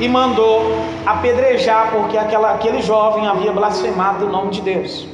e 0.00 0.08
mandou 0.08 0.62
apedrejar 1.06 1.92
porque 1.92 2.18
aquela, 2.18 2.50
aquele 2.52 2.82
jovem 2.82 3.28
havia 3.28 3.52
blasfemado 3.52 4.26
o 4.26 4.28
nome 4.28 4.50
de 4.50 4.62
Deus. 4.62 5.06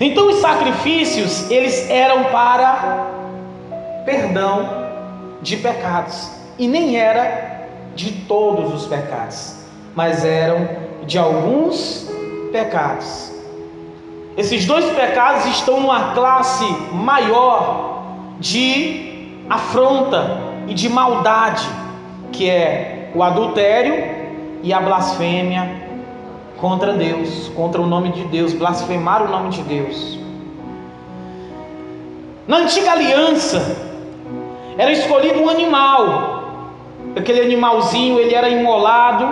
Então 0.00 0.28
os 0.28 0.36
sacrifícios 0.36 1.50
eles 1.50 1.90
eram 1.90 2.24
para 2.24 3.06
perdão 4.06 4.88
de 5.42 5.58
pecados. 5.58 6.30
E 6.58 6.66
nem 6.66 6.96
era 6.96 7.59
de 8.00 8.12
todos 8.22 8.72
os 8.72 8.86
pecados, 8.86 9.56
mas 9.94 10.24
eram 10.24 10.68
de 11.06 11.18
alguns 11.18 12.10
pecados. 12.50 13.30
Esses 14.36 14.64
dois 14.64 14.86
pecados 14.92 15.44
estão 15.46 15.80
numa 15.80 16.14
classe 16.14 16.64
maior 16.92 18.02
de 18.38 19.44
afronta 19.50 20.38
e 20.66 20.72
de 20.72 20.88
maldade, 20.88 21.68
que 22.32 22.48
é 22.48 23.10
o 23.14 23.22
adultério 23.22 24.02
e 24.62 24.72
a 24.72 24.80
blasfêmia 24.80 25.68
contra 26.58 26.94
Deus, 26.94 27.48
contra 27.54 27.80
o 27.80 27.86
nome 27.86 28.12
de 28.12 28.24
Deus, 28.24 28.52
blasfemar 28.54 29.22
o 29.22 29.28
nome 29.28 29.50
de 29.50 29.62
Deus. 29.62 30.18
Na 32.46 32.58
antiga 32.58 32.92
aliança, 32.92 33.76
era 34.78 34.90
escolhido 34.90 35.40
um 35.40 35.50
animal. 35.50 36.39
Aquele 37.16 37.40
animalzinho, 37.40 38.18
ele 38.18 38.34
era 38.34 38.48
imolado. 38.48 39.28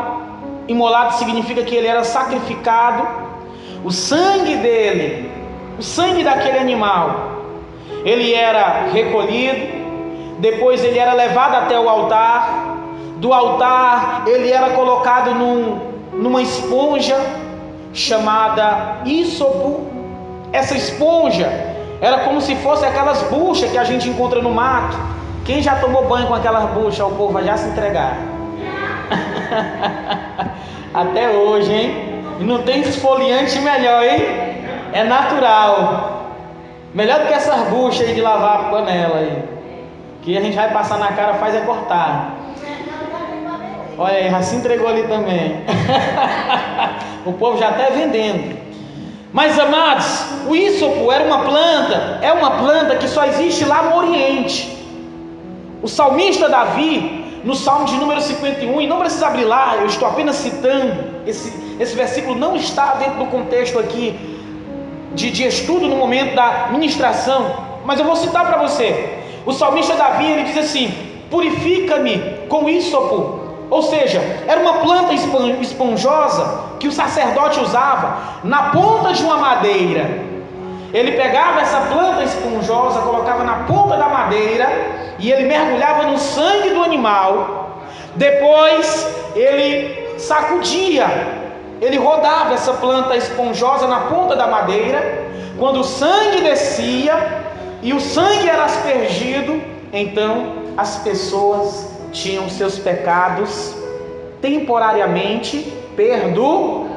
Imolado 0.66 1.14
significa 1.14 1.62
que 1.62 1.74
ele 1.74 1.86
era 1.86 2.04
sacrificado. 2.04 3.06
O 3.84 3.90
sangue 3.90 4.56
dele, 4.56 5.30
o 5.78 5.82
sangue 5.82 6.24
daquele 6.24 6.58
animal, 6.58 7.42
ele 8.04 8.34
era 8.34 8.88
recolhido. 8.92 9.78
Depois 10.38 10.84
ele 10.84 10.98
era 10.98 11.12
levado 11.12 11.54
até 11.54 11.78
o 11.78 11.88
altar. 11.88 12.76
Do 13.16 13.32
altar, 13.32 14.24
ele 14.26 14.50
era 14.50 14.70
colocado 14.70 15.34
num, 15.34 15.80
numa 16.12 16.42
esponja 16.42 17.16
chamada 17.92 18.98
ísopo. 19.04 19.86
Essa 20.52 20.76
esponja 20.76 21.48
era 22.00 22.20
como 22.20 22.40
se 22.40 22.54
fosse 22.56 22.84
aquelas 22.86 23.22
buchas 23.24 23.70
que 23.70 23.78
a 23.78 23.84
gente 23.84 24.08
encontra 24.08 24.40
no 24.40 24.50
mato. 24.50 24.96
Quem 25.48 25.62
já 25.62 25.76
tomou 25.76 26.04
banho 26.04 26.26
com 26.26 26.34
aquelas 26.34 26.68
buchas, 26.72 27.00
o 27.00 27.12
povo 27.12 27.32
vai 27.32 27.42
já 27.42 27.56
se 27.56 27.70
entregar. 27.70 28.18
Até 30.92 31.30
hoje, 31.30 31.72
hein? 31.72 32.22
E 32.38 32.44
não 32.44 32.62
tem 32.64 32.82
esfoliante 32.82 33.58
melhor, 33.60 34.04
hein? 34.04 34.26
É 34.92 35.04
natural. 35.04 36.34
Melhor 36.92 37.20
do 37.20 37.28
que 37.28 37.32
essas 37.32 37.66
buchas 37.68 38.06
aí 38.06 38.14
de 38.14 38.20
lavar 38.20 38.60
a 38.60 38.64
panela 38.64 39.20
aí. 39.20 39.42
Que 40.20 40.36
a 40.36 40.40
gente 40.42 40.54
vai 40.54 40.70
passar 40.70 40.98
na 40.98 41.12
cara, 41.12 41.32
faz 41.36 41.54
é 41.54 41.62
cortar. 41.62 42.34
Olha 43.96 44.16
aí, 44.18 44.30
já 44.30 44.42
se 44.42 44.54
entregou 44.54 44.86
ali 44.86 45.04
também. 45.04 45.64
o 47.24 47.32
povo 47.32 47.56
já 47.56 47.70
está 47.70 47.88
vendendo. 47.94 48.54
Mas 49.32 49.58
amados, 49.58 50.26
o 50.46 50.54
ísopo 50.54 51.10
era 51.10 51.24
uma 51.24 51.38
planta, 51.38 52.18
é 52.20 52.34
uma 52.34 52.50
planta 52.50 52.96
que 52.96 53.08
só 53.08 53.24
existe 53.24 53.64
lá 53.64 53.84
no 53.84 53.96
Oriente. 53.96 54.76
O 55.82 55.88
salmista 55.88 56.48
Davi, 56.48 57.40
no 57.44 57.54
Salmo 57.54 57.84
de 57.86 57.94
número 57.96 58.20
51, 58.20 58.80
e 58.80 58.86
não 58.86 58.98
precisa 58.98 59.26
abrir 59.28 59.44
lá, 59.44 59.76
eu 59.76 59.86
estou 59.86 60.08
apenas 60.08 60.36
citando, 60.36 61.04
esse, 61.26 61.52
esse 61.78 61.94
versículo 61.94 62.34
não 62.34 62.56
está 62.56 62.94
dentro 62.94 63.18
do 63.18 63.26
contexto 63.26 63.78
aqui 63.78 64.18
de, 65.14 65.30
de 65.30 65.44
estudo 65.44 65.86
no 65.86 65.96
momento 65.96 66.34
da 66.34 66.68
ministração, 66.70 67.54
mas 67.84 67.98
eu 67.98 68.04
vou 68.04 68.16
citar 68.16 68.46
para 68.46 68.58
você. 68.58 69.18
O 69.46 69.52
salmista 69.52 69.94
Davi, 69.94 70.26
ele 70.26 70.42
diz 70.44 70.58
assim: 70.58 70.92
Purifica-me 71.30 72.18
com 72.48 72.68
ísopo 72.68 73.48
ou 73.70 73.82
seja, 73.82 74.20
era 74.46 74.60
uma 74.60 74.74
planta 74.74 75.12
esponjosa 75.12 76.68
que 76.80 76.88
o 76.88 76.92
sacerdote 76.92 77.60
usava 77.60 78.40
na 78.42 78.70
ponta 78.70 79.12
de 79.12 79.22
uma 79.22 79.36
madeira. 79.36 80.27
Ele 80.92 81.12
pegava 81.12 81.60
essa 81.60 81.80
planta 81.82 82.22
esponjosa, 82.22 83.00
colocava 83.00 83.44
na 83.44 83.64
ponta 83.64 83.96
da 83.96 84.08
madeira 84.08 84.66
e 85.18 85.30
ele 85.30 85.46
mergulhava 85.46 86.04
no 86.04 86.18
sangue 86.18 86.70
do 86.70 86.82
animal. 86.82 87.84
Depois 88.14 89.06
ele 89.36 90.18
sacudia, 90.18 91.06
ele 91.80 91.98
rodava 91.98 92.54
essa 92.54 92.72
planta 92.72 93.16
esponjosa 93.16 93.86
na 93.86 94.00
ponta 94.02 94.34
da 94.34 94.46
madeira. 94.46 95.28
Quando 95.58 95.80
o 95.80 95.84
sangue 95.84 96.40
descia 96.40 97.44
e 97.82 97.92
o 97.92 98.00
sangue 98.00 98.48
era 98.48 98.64
aspergido, 98.64 99.60
então 99.92 100.54
as 100.76 100.96
pessoas 100.98 101.92
tinham 102.12 102.48
seus 102.48 102.78
pecados 102.78 103.76
temporariamente 104.40 105.72
perdoados. 105.94 106.87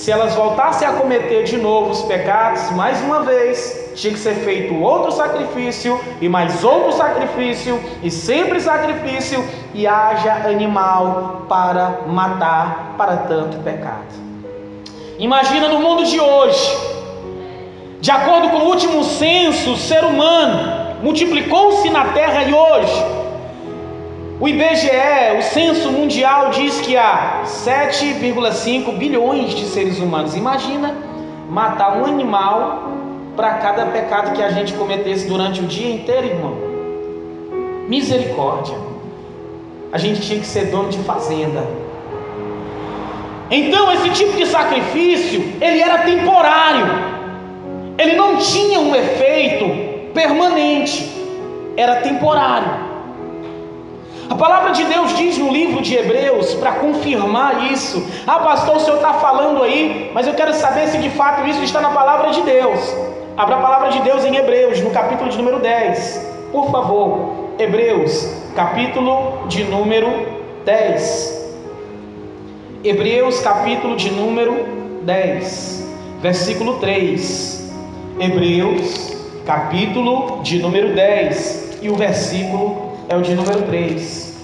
Se 0.00 0.10
elas 0.10 0.34
voltassem 0.34 0.88
a 0.88 0.92
cometer 0.94 1.44
de 1.44 1.58
novo 1.58 1.90
os 1.90 2.00
pecados, 2.00 2.70
mais 2.70 2.98
uma 3.02 3.20
vez, 3.20 3.92
tinha 3.94 4.14
que 4.14 4.18
ser 4.18 4.34
feito 4.36 4.82
outro 4.82 5.12
sacrifício, 5.12 6.00
e 6.22 6.26
mais 6.26 6.64
outro 6.64 6.92
sacrifício, 6.92 7.78
e 8.02 8.10
sempre 8.10 8.58
sacrifício, 8.62 9.46
e 9.74 9.86
haja 9.86 10.48
animal 10.48 11.44
para 11.50 12.04
matar 12.06 12.94
para 12.96 13.18
tanto 13.18 13.58
pecado. 13.58 14.14
Imagina 15.18 15.68
no 15.68 15.80
mundo 15.80 16.02
de 16.06 16.18
hoje, 16.18 16.78
de 18.00 18.10
acordo 18.10 18.48
com 18.48 18.56
o 18.56 18.68
último 18.68 19.04
censo, 19.04 19.72
o 19.72 19.76
ser 19.76 20.02
humano 20.02 20.96
multiplicou-se 21.02 21.90
na 21.90 22.06
terra 22.06 22.44
e 22.44 22.54
hoje 22.54 23.19
o 24.40 24.48
IBGE, 24.48 25.38
o 25.38 25.42
censo 25.42 25.92
mundial, 25.92 26.48
diz 26.48 26.80
que 26.80 26.96
há 26.96 27.42
7,5 27.44 28.96
bilhões 28.96 29.54
de 29.54 29.66
seres 29.66 29.98
humanos. 29.98 30.34
Imagina 30.34 30.96
matar 31.50 31.98
um 31.98 32.06
animal 32.06 32.90
para 33.36 33.54
cada 33.58 33.86
pecado 33.86 34.32
que 34.34 34.42
a 34.42 34.48
gente 34.48 34.72
cometesse 34.72 35.28
durante 35.28 35.60
o 35.60 35.64
dia 35.64 35.94
inteiro, 35.94 36.26
irmão. 36.26 36.56
Misericórdia. 37.86 38.78
A 39.92 39.98
gente 39.98 40.22
tinha 40.22 40.40
que 40.40 40.46
ser 40.46 40.70
dono 40.70 40.88
de 40.88 40.98
fazenda. 41.00 41.62
Então, 43.50 43.92
esse 43.92 44.08
tipo 44.10 44.38
de 44.38 44.46
sacrifício, 44.46 45.52
ele 45.60 45.82
era 45.82 45.98
temporário. 45.98 46.86
Ele 47.98 48.16
não 48.16 48.36
tinha 48.38 48.80
um 48.80 48.94
efeito 48.94 50.12
permanente. 50.14 51.10
Era 51.76 51.96
temporário. 51.96 52.89
A 54.30 54.36
palavra 54.36 54.70
de 54.70 54.84
Deus 54.84 55.16
diz 55.16 55.36
no 55.38 55.50
livro 55.52 55.82
de 55.82 55.96
Hebreus, 55.96 56.54
para 56.54 56.74
confirmar 56.74 57.72
isso. 57.72 58.06
Ah, 58.24 58.38
pastor, 58.38 58.76
o 58.76 58.80
senhor 58.80 58.98
está 58.98 59.14
falando 59.14 59.60
aí, 59.60 60.08
mas 60.14 60.24
eu 60.24 60.34
quero 60.34 60.54
saber 60.54 60.86
se 60.86 60.98
de 60.98 61.10
fato 61.10 61.48
isso 61.48 61.64
está 61.64 61.80
na 61.80 61.90
palavra 61.90 62.30
de 62.30 62.40
Deus. 62.42 62.94
Abra 63.36 63.56
a 63.56 63.60
palavra 63.60 63.88
de 63.88 64.00
Deus 64.02 64.24
em 64.24 64.36
Hebreus, 64.36 64.80
no 64.82 64.90
capítulo 64.90 65.28
de 65.30 65.36
número 65.36 65.58
10. 65.58 66.30
Por 66.52 66.70
favor, 66.70 67.50
Hebreus, 67.58 68.32
capítulo 68.54 69.48
de 69.48 69.64
número 69.64 70.08
10. 70.64 71.40
Hebreus, 72.84 73.40
capítulo 73.40 73.96
de 73.96 74.12
número 74.12 74.54
10, 75.02 75.88
versículo 76.22 76.78
3. 76.78 77.68
Hebreus, 78.20 79.12
capítulo 79.44 80.40
de 80.44 80.60
número 80.60 80.94
10, 80.94 81.80
e 81.82 81.90
o 81.90 81.96
versículo 81.96 82.89
é 83.10 83.16
o 83.16 83.22
de 83.22 83.34
número 83.34 83.62
3. 83.62 84.38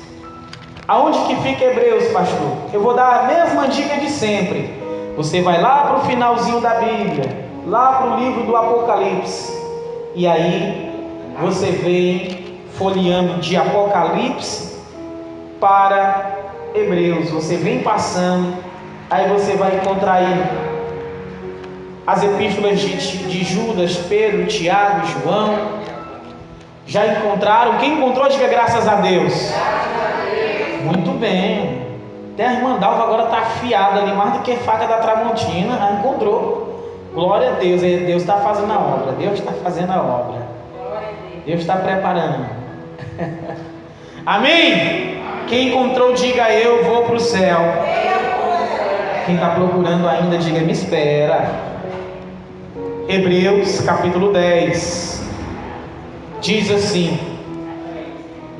Aonde 0.88 1.20
que 1.20 1.36
fica 1.36 1.66
Hebreus, 1.66 2.08
pastor? 2.08 2.50
Eu 2.72 2.82
vou 2.82 2.94
dar 2.94 3.20
a 3.20 3.22
mesma 3.22 3.68
dica 3.68 3.96
de 3.96 4.10
sempre. 4.10 4.74
Você 5.16 5.40
vai 5.40 5.62
lá 5.62 5.82
para 5.82 5.98
o 5.98 6.00
finalzinho 6.00 6.60
da 6.60 6.74
Bíblia, 6.74 7.46
lá 7.64 7.92
para 7.92 8.10
o 8.10 8.18
livro 8.18 8.42
do 8.42 8.56
Apocalipse, 8.56 9.52
e 10.16 10.26
aí 10.26 10.92
você 11.40 11.70
vem 11.70 12.58
folheando 12.76 13.34
de 13.40 13.56
Apocalipse 13.56 14.76
para 15.60 16.36
Hebreus. 16.74 17.30
Você 17.30 17.56
vem 17.56 17.82
passando, 17.82 18.52
aí 19.08 19.28
você 19.28 19.52
vai 19.52 19.76
encontrar 19.76 20.14
aí 20.14 20.44
as 22.04 22.20
epístolas 22.24 22.80
de, 22.80 22.96
de 22.96 23.44
Judas, 23.44 23.96
Pedro, 24.08 24.46
Tiago, 24.46 25.06
João, 25.06 25.75
já 26.86 27.04
encontraram? 27.04 27.78
Quem 27.78 27.94
encontrou, 27.94 28.28
diga 28.28 28.46
graças 28.46 28.86
a 28.86 28.96
Deus. 28.96 29.52
Muito 30.84 31.18
bem. 31.18 31.84
Até 32.34 32.46
a 32.46 32.52
irmã 32.52 32.78
Dalva 32.78 33.04
agora 33.04 33.24
está 33.24 33.38
afiada 33.38 34.02
ali, 34.02 34.12
mais 34.12 34.34
do 34.34 34.38
que 34.40 34.54
faca 34.56 34.86
da 34.86 34.98
Tramontina. 34.98 35.76
Já 35.76 35.92
encontrou. 35.92 37.10
Glória 37.12 37.50
a 37.50 37.52
Deus. 37.54 37.80
Deus 37.80 38.22
está 38.22 38.36
fazendo 38.36 38.72
a 38.72 38.78
obra. 38.78 39.12
Deus 39.12 39.34
está 39.34 39.52
fazendo 39.52 39.92
a 39.92 40.00
obra. 40.00 40.46
Deus 41.44 41.60
está 41.60 41.76
preparando. 41.76 42.46
Amém? 44.24 45.22
Quem 45.48 45.68
encontrou, 45.68 46.12
diga 46.12 46.52
eu 46.52 46.84
vou 46.84 47.04
para 47.04 47.16
o 47.16 47.20
céu. 47.20 47.58
Quem 49.24 49.34
está 49.34 49.50
procurando 49.50 50.08
ainda, 50.08 50.38
diga 50.38 50.60
me 50.60 50.72
espera. 50.72 51.50
Hebreus 53.08 53.80
capítulo 53.80 54.32
10 54.32 55.25
diz 56.40 56.70
assim, 56.70 57.18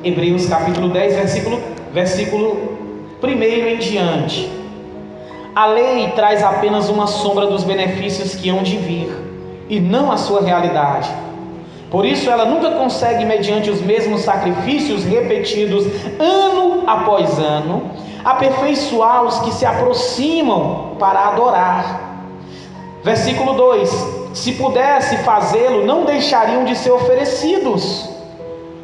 Hebreus 0.03 0.45
capítulo 0.47 0.89
10, 0.89 1.15
versículo, 1.15 1.59
versículo 1.93 2.77
1 3.23 3.27
em 3.27 3.77
diante. 3.77 4.49
A 5.55 5.65
lei 5.65 6.11
traz 6.15 6.43
apenas 6.43 6.89
uma 6.89 7.07
sombra 7.07 7.47
dos 7.47 7.63
benefícios 7.63 8.35
que 8.35 8.49
hão 8.49 8.61
de 8.61 8.77
vir, 8.77 9.09
e 9.69 9.79
não 9.79 10.11
a 10.11 10.17
sua 10.17 10.41
realidade. 10.41 11.09
Por 11.89 12.05
isso, 12.05 12.29
ela 12.29 12.45
nunca 12.45 12.71
consegue, 12.71 13.25
mediante 13.25 13.69
os 13.69 13.81
mesmos 13.81 14.21
sacrifícios 14.21 15.03
repetidos 15.03 15.85
ano 16.19 16.83
após 16.85 17.39
ano, 17.39 17.89
aperfeiçoar 18.23 19.23
os 19.23 19.39
que 19.39 19.51
se 19.51 19.65
aproximam 19.65 20.95
para 20.99 21.29
adorar. 21.29 22.21
Versículo 23.03 23.53
2: 23.53 24.16
Se 24.33 24.53
pudesse 24.53 25.17
fazê-lo, 25.17 25.85
não 25.85 26.05
deixariam 26.05 26.63
de 26.63 26.75
ser 26.75 26.91
oferecidos, 26.91 28.09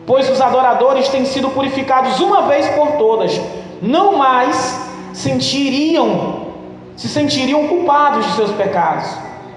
pois 0.06 0.29
os 0.29 0.41
adoradores 0.41 1.10
têm 1.10 1.25
sido 1.25 1.49
purificados 1.49 2.19
uma 2.19 2.43
vez 2.43 2.67
por 2.69 2.93
todas, 2.93 3.39
não 3.82 4.17
mais 4.17 4.79
sentiriam, 5.13 6.47
se 6.95 7.08
sentiriam 7.08 7.67
culpados 7.67 8.25
de 8.25 8.32
seus 8.34 8.51
pecados. 8.51 9.10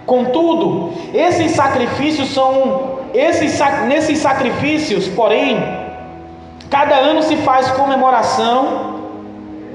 Contudo, 0.04 0.92
esses 1.12 1.52
sacrifícios 1.52 2.32
são 2.32 2.96
esses, 3.12 3.58
nesses 3.88 4.18
sacrifícios, 4.18 5.08
porém, 5.08 5.58
cada 6.70 6.96
ano 6.96 7.22
se 7.22 7.36
faz 7.38 7.70
comemoração 7.70 9.00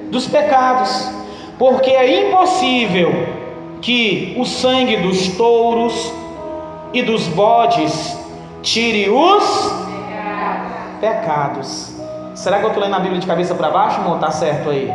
dos 0.10 0.28
pecados, 0.28 1.10
porque 1.58 1.90
é 1.90 2.28
impossível 2.28 3.41
que 3.82 4.36
o 4.38 4.46
sangue 4.46 4.98
dos 4.98 5.30
touros 5.36 6.14
e 6.94 7.02
dos 7.02 7.28
bodes 7.28 8.18
tire 8.62 9.10
os 9.10 9.74
pecados. 11.00 11.96
Será 12.36 12.60
que 12.60 12.66
eu 12.66 12.70
estou 12.70 12.84
lendo 12.84 12.96
a 12.96 13.00
Bíblia 13.00 13.20
de 13.20 13.28
cabeça 13.28 13.56
para 13.56 13.70
baixo, 13.70 14.00
irmão? 14.00 14.16
Está 14.16 14.32
certo 14.32 14.70
aí? 14.70 14.92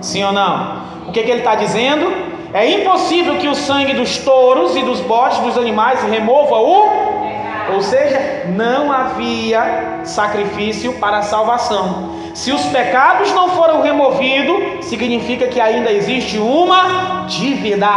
Sim 0.00 0.24
ou 0.24 0.32
não? 0.32 0.82
O 1.08 1.12
que, 1.12 1.22
que 1.22 1.30
ele 1.30 1.40
está 1.40 1.54
dizendo? 1.54 2.10
É 2.52 2.70
impossível 2.70 3.36
que 3.38 3.48
o 3.48 3.54
sangue 3.54 3.94
dos 3.94 4.18
touros 4.18 4.76
e 4.76 4.82
dos 4.82 5.00
bodes, 5.00 5.38
dos 5.38 5.58
animais, 5.58 6.02
remova 6.04 6.56
o 6.56 7.04
ou 7.72 7.80
seja, 7.80 8.44
não 8.48 8.92
havia 8.92 10.00
sacrifício 10.04 10.92
para 10.94 11.18
a 11.18 11.22
salvação. 11.22 12.23
Se 12.34 12.50
os 12.50 12.62
pecados 12.66 13.32
não 13.32 13.50
foram 13.50 13.80
removidos, 13.80 14.84
significa 14.86 15.46
que 15.46 15.60
ainda 15.60 15.90
existe 15.92 16.36
uma 16.36 17.26
dívida. 17.28 17.88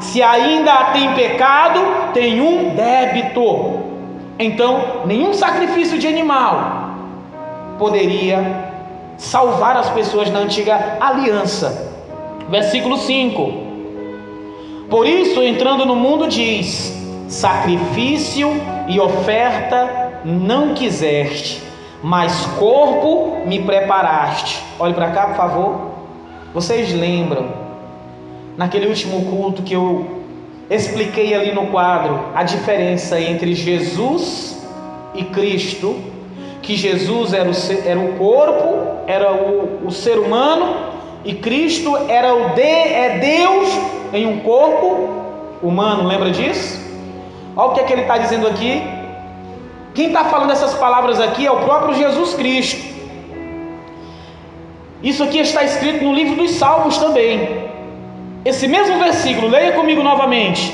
Se 0.00 0.20
ainda 0.20 0.86
tem 0.92 1.14
pecado, 1.14 1.80
tem 2.12 2.40
um 2.40 2.74
débito. 2.74 3.80
Então, 4.38 5.02
nenhum 5.06 5.32
sacrifício 5.32 5.98
de 5.98 6.08
animal 6.08 6.90
poderia 7.78 8.66
salvar 9.16 9.76
as 9.76 9.88
pessoas 9.90 10.30
na 10.30 10.40
antiga 10.40 10.98
aliança. 11.00 11.94
Versículo 12.48 12.96
5. 12.96 13.66
Por 14.90 15.06
isso, 15.06 15.42
entrando 15.42 15.86
no 15.86 15.94
mundo, 15.94 16.26
diz: 16.28 16.92
sacrifício 17.28 18.50
e 18.88 18.98
oferta 19.00 20.20
não 20.24 20.74
quiseste, 20.74 21.62
mas 22.02 22.46
corpo 22.58 23.46
me 23.46 23.60
preparaste. 23.62 24.62
Olhe 24.78 24.94
para 24.94 25.10
cá, 25.10 25.26
por 25.28 25.36
favor. 25.36 25.90
Vocês 26.52 26.92
lembram, 26.92 27.48
naquele 28.56 28.86
último 28.86 29.26
culto 29.26 29.62
que 29.62 29.74
eu 29.74 30.22
expliquei 30.70 31.34
ali 31.34 31.52
no 31.52 31.66
quadro, 31.68 32.18
a 32.34 32.42
diferença 32.42 33.20
entre 33.20 33.54
Jesus 33.54 34.66
e 35.14 35.24
Cristo, 35.24 35.96
que 36.62 36.76
Jesus 36.76 37.32
era 37.32 37.48
o, 37.48 37.54
era 37.84 38.00
o 38.00 38.12
corpo, 38.14 39.02
era 39.06 39.32
o, 39.32 39.86
o 39.86 39.90
ser 39.90 40.18
humano, 40.18 40.74
e 41.24 41.34
Cristo 41.34 41.96
era 42.08 42.34
o 42.34 42.54
de, 42.54 42.62
é 42.62 43.18
Deus 43.18 43.68
em 44.12 44.26
um 44.26 44.40
corpo 44.40 45.08
humano, 45.62 46.04
lembra 46.04 46.30
disso? 46.30 46.80
Olha 47.56 47.70
o 47.70 47.74
que, 47.74 47.80
é 47.80 47.84
que 47.84 47.92
ele 47.92 48.02
está 48.02 48.18
dizendo 48.18 48.46
aqui. 48.46 48.82
Quem 49.96 50.08
está 50.08 50.24
falando 50.24 50.52
essas 50.52 50.74
palavras 50.74 51.18
aqui 51.18 51.46
é 51.46 51.50
o 51.50 51.60
próprio 51.60 51.94
Jesus 51.94 52.34
Cristo. 52.34 52.84
Isso 55.02 55.24
aqui 55.24 55.38
está 55.38 55.64
escrito 55.64 56.04
no 56.04 56.12
livro 56.12 56.36
dos 56.36 56.50
Salmos 56.50 56.98
também. 56.98 57.70
Esse 58.44 58.68
mesmo 58.68 58.98
versículo, 58.98 59.48
leia 59.48 59.72
comigo 59.72 60.02
novamente. 60.02 60.70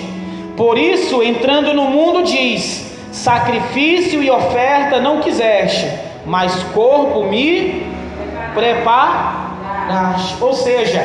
Por 0.56 0.76
isso, 0.76 1.22
entrando 1.22 1.72
no 1.72 1.85
mundo, 1.85 2.24
diz: 2.24 2.92
Sacrifício 3.12 4.20
e 4.24 4.28
oferta 4.28 5.00
não 5.00 5.20
quiseste, 5.20 5.88
mas 6.26 6.52
corpo 6.74 7.22
me 7.22 7.87
preparaste. 8.54 10.42
Ou 10.42 10.52
seja, 10.52 11.00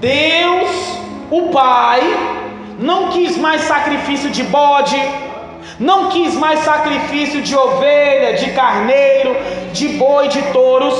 Deus, 0.00 0.98
o 1.30 1.50
Pai, 1.50 2.00
não 2.80 3.10
quis 3.10 3.36
mais 3.36 3.60
sacrifício 3.60 4.28
de 4.28 4.42
bode, 4.42 5.00
não 5.82 6.08
quis 6.10 6.34
mais 6.36 6.60
sacrifício 6.60 7.42
de 7.42 7.56
ovelha, 7.56 8.34
de 8.34 8.52
carneiro, 8.52 9.36
de 9.72 9.88
boi, 9.88 10.28
de 10.28 10.40
touros. 10.52 10.94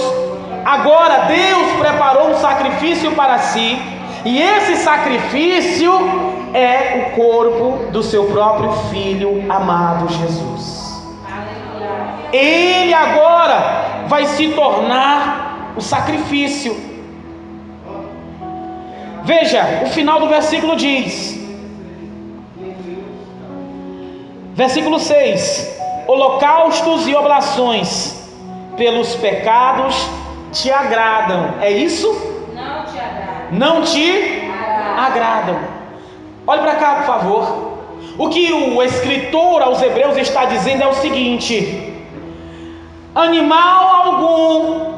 Agora 0.64 1.26
Deus 1.26 1.72
preparou 1.78 2.30
um 2.30 2.38
sacrifício 2.38 3.12
para 3.12 3.38
si, 3.38 3.80
e 4.24 4.40
esse 4.40 4.76
sacrifício 4.76 5.92
é 6.52 7.06
o 7.06 7.16
corpo 7.16 7.90
do 7.92 8.02
seu 8.02 8.24
próprio 8.26 8.72
filho 8.90 9.44
amado 9.50 10.08
Jesus. 10.08 11.00
Ele 12.32 12.92
agora 12.92 14.04
vai 14.08 14.26
se 14.26 14.48
tornar 14.48 15.72
o 15.76 15.80
sacrifício. 15.80 16.76
Veja, 19.24 19.82
o 19.84 19.86
final 19.86 20.18
do 20.18 20.28
versículo 20.28 20.76
diz: 20.76 21.31
Versículo 24.54 24.98
6: 24.98 25.80
Holocaustos 26.06 27.08
e 27.08 27.14
oblações 27.14 28.22
pelos 28.76 29.14
pecados 29.14 29.94
te 30.52 30.70
agradam. 30.70 31.54
É 31.60 31.70
isso? 31.70 32.08
Não 32.54 32.84
te 32.84 32.98
agradam. 32.98 33.46
Não 33.52 33.82
te 33.82 34.50
agradam. 34.98 35.58
Olhe 36.46 36.60
para 36.60 36.76
cá, 36.76 36.94
por 36.96 37.06
favor. 37.06 37.72
O 38.18 38.28
que 38.28 38.52
o 38.52 38.82
escritor 38.82 39.62
aos 39.62 39.80
Hebreus 39.80 40.18
está 40.18 40.44
dizendo 40.44 40.82
é 40.82 40.86
o 40.86 40.94
seguinte: 40.94 42.04
animal 43.14 43.88
algum, 44.04 44.92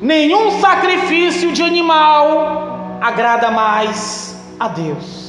nenhum 0.00 0.58
sacrifício 0.58 1.52
de 1.52 1.62
animal 1.62 2.98
agrada 3.02 3.50
mais 3.50 4.42
a 4.58 4.68
Deus 4.68 5.19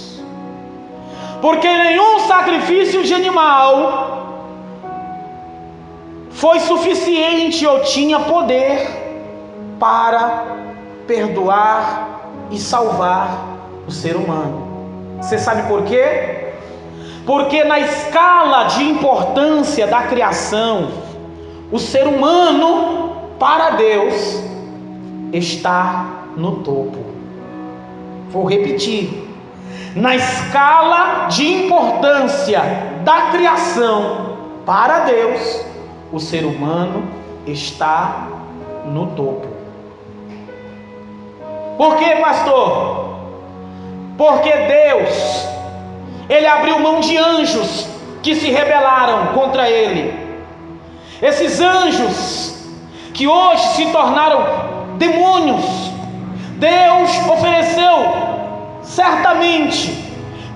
porque 1.42 1.68
nenhum 1.68 2.20
sacrifício 2.20 3.04
de 3.04 3.14
animal 3.14 4.22
foi 6.30 6.60
suficiente 6.60 7.66
ou 7.66 7.82
tinha 7.82 8.20
poder 8.20 8.88
para 9.80 10.46
perdoar 11.08 12.22
e 12.52 12.60
salvar 12.60 13.58
o 13.88 13.92
ser 13.92 14.16
humano. 14.16 15.18
Você 15.20 15.38
sabe 15.38 15.68
por 15.68 15.84
quê? 15.84 16.54
Porque 17.26 17.64
na 17.64 17.80
escala 17.80 18.64
de 18.66 18.84
importância 18.84 19.88
da 19.88 20.04
criação, 20.04 20.92
o 21.72 21.80
ser 21.80 22.08
humano, 22.08 23.16
para 23.40 23.72
Deus, 23.72 24.44
está 25.34 26.06
no 26.36 26.58
topo. 26.58 27.00
Vou 28.30 28.46
repetir 28.46 29.31
na 29.96 30.16
escala 30.16 31.28
de 31.28 31.66
importância 31.66 32.62
da 33.04 33.32
criação 33.32 34.38
para 34.66 35.00
Deus, 35.00 35.66
o 36.12 36.20
ser 36.20 36.46
humano 36.46 37.04
está 37.46 38.28
no 38.86 39.08
topo. 39.08 39.48
Por 41.78 41.98
quê, 41.98 42.16
pastor? 42.22 43.20
Porque 44.18 44.52
Deus, 44.52 45.48
Ele 46.30 46.48
abriu 46.48 46.80
mão 46.80 47.00
de 47.00 47.18
anjos 47.18 47.88
que 48.22 48.36
se 48.36 48.50
rebelaram 48.50 49.34
contra 49.34 49.70
Ele. 49.70 50.14
Esses 51.22 51.60
anjos 51.60 52.56
que 53.14 53.28
hoje 53.28 53.68
se 53.76 53.88
tornaram 53.88 54.46
demônios, 54.98 55.66
Deus 56.58 57.28
ofereceu 57.30 58.41
Certamente, 58.92 59.90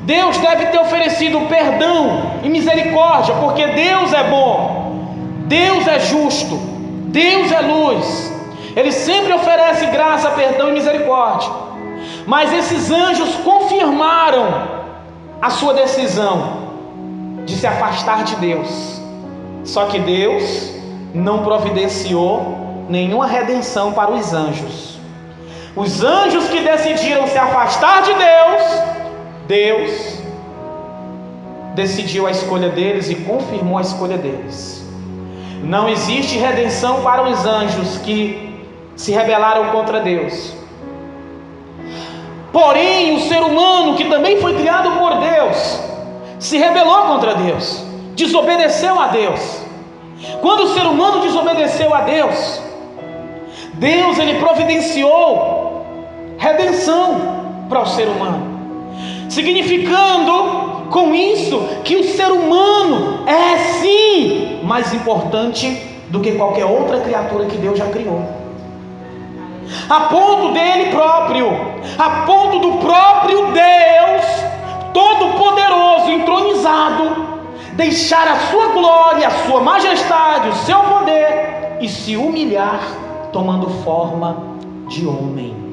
Deus 0.01 0.37
deve 0.39 0.65
ter 0.65 0.77
oferecido 0.77 1.47
perdão 1.47 2.33
e 2.43 2.49
misericórdia, 2.49 3.33
porque 3.35 3.65
Deus 3.67 4.11
é 4.11 4.25
bom, 4.25 5.05
Deus 5.47 5.87
é 5.87 6.01
justo, 6.01 6.57
Deus 7.07 7.49
é 7.49 7.61
luz. 7.61 8.33
Ele 8.75 8.91
sempre 8.91 9.31
oferece 9.31 9.85
graça, 9.85 10.31
perdão 10.31 10.67
e 10.67 10.73
misericórdia. 10.73 11.49
Mas 12.27 12.51
esses 12.51 12.91
anjos 12.91 13.35
confirmaram 13.35 14.67
a 15.41 15.49
sua 15.49 15.73
decisão 15.73 16.65
de 17.45 17.55
se 17.55 17.65
afastar 17.65 18.25
de 18.25 18.35
Deus. 18.35 19.01
Só 19.63 19.85
que 19.85 19.97
Deus 19.97 20.73
não 21.13 21.41
providenciou 21.41 22.85
nenhuma 22.89 23.27
redenção 23.27 23.93
para 23.93 24.11
os 24.11 24.33
anjos. 24.33 24.94
Os 25.75 26.01
anjos 26.01 26.47
que 26.47 26.61
decidiram 26.61 27.27
se 27.27 27.37
afastar 27.37 28.01
de 28.03 28.13
Deus, 28.13 28.61
Deus 29.45 30.19
decidiu 31.75 32.25
a 32.25 32.31
escolha 32.31 32.69
deles 32.69 33.09
e 33.09 33.15
confirmou 33.15 33.77
a 33.77 33.81
escolha 33.81 34.17
deles. 34.17 34.85
Não 35.61 35.89
existe 35.89 36.37
redenção 36.37 37.01
para 37.01 37.23
os 37.23 37.45
anjos 37.45 37.97
que 37.97 38.63
se 38.95 39.11
rebelaram 39.11 39.71
contra 39.71 39.99
Deus. 39.99 40.53
Porém, 42.53 43.17
o 43.17 43.19
ser 43.19 43.43
humano, 43.43 43.97
que 43.97 44.05
também 44.05 44.39
foi 44.39 44.55
criado 44.55 44.97
por 44.97 45.15
Deus, 45.15 45.81
se 46.39 46.57
rebelou 46.57 47.01
contra 47.07 47.35
Deus, 47.35 47.83
desobedeceu 48.15 48.97
a 48.97 49.07
Deus. 49.07 49.59
Quando 50.41 50.63
o 50.63 50.73
ser 50.73 50.85
humano 50.85 51.19
desobedeceu 51.19 51.93
a 51.93 51.99
Deus, 52.01 52.61
Deus 53.73 54.17
ele 54.17 54.39
providenciou 54.39 55.54
redenção 56.37 57.65
para 57.69 57.81
o 57.81 57.85
ser 57.85 58.07
humano, 58.07 58.45
significando 59.29 60.85
com 60.89 61.13
isso 61.13 61.59
que 61.83 61.95
o 61.95 62.03
ser 62.03 62.31
humano 62.31 63.27
é 63.27 63.57
sim 63.79 64.59
mais 64.63 64.93
importante 64.93 65.95
do 66.09 66.19
que 66.19 66.33
qualquer 66.33 66.65
outra 66.65 66.99
criatura 67.01 67.45
que 67.45 67.57
Deus 67.57 67.77
já 67.77 67.87
criou. 67.87 68.21
A 69.89 70.01
ponto 70.01 70.53
dele 70.53 70.91
próprio, 70.91 71.47
a 71.97 72.25
ponto 72.25 72.59
do 72.59 72.77
próprio 72.77 73.51
Deus 73.51 74.45
Todo-Poderoso, 74.93 76.09
entronizado, 76.09 77.25
deixar 77.73 78.27
a 78.27 78.39
sua 78.51 78.67
glória, 78.67 79.27
a 79.27 79.31
sua 79.31 79.59
majestade, 79.59 80.49
o 80.49 80.55
seu 80.55 80.79
poder 80.79 81.77
e 81.81 81.89
se 81.89 82.15
humilhar, 82.15 82.79
tomando 83.33 83.69
forma 83.83 84.37
de 84.87 85.05
homem, 85.05 85.64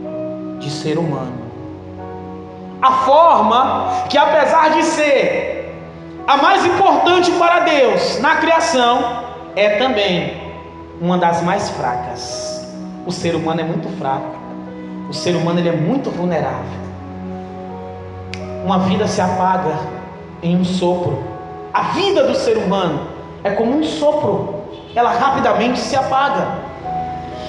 de 0.62 0.70
ser 0.70 0.98
humano. 0.98 1.42
A 2.80 2.92
forma 3.04 4.04
que, 4.08 4.16
apesar 4.16 4.70
de 4.70 4.82
ser 4.82 5.74
a 6.26 6.36
mais 6.36 6.64
importante 6.64 7.30
para 7.32 7.60
Deus 7.60 8.20
na 8.20 8.36
criação, 8.36 9.24
é 9.54 9.76
também 9.76 10.40
uma 11.00 11.18
das 11.18 11.42
mais 11.42 11.68
fracas. 11.70 12.66
O 13.06 13.12
ser 13.12 13.34
humano 13.34 13.60
é 13.60 13.64
muito 13.64 13.88
fraco. 13.98 14.36
O 15.10 15.12
ser 15.12 15.36
humano 15.36 15.58
ele 15.58 15.68
é 15.68 15.76
muito 15.76 16.10
vulnerável. 16.10 16.80
Uma 18.64 18.78
vida 18.78 19.06
se 19.06 19.20
apaga 19.20 19.76
em 20.42 20.56
um 20.56 20.64
sopro 20.64 21.32
a 21.72 21.84
vida 21.94 22.24
do 22.24 22.34
ser 22.34 22.58
humano 22.58 23.06
é 23.42 23.50
como 23.52 23.78
um 23.78 23.82
sopro, 23.82 24.56
ela 24.94 25.10
rapidamente 25.10 25.78
se 25.78 25.96
apaga. 25.96 26.46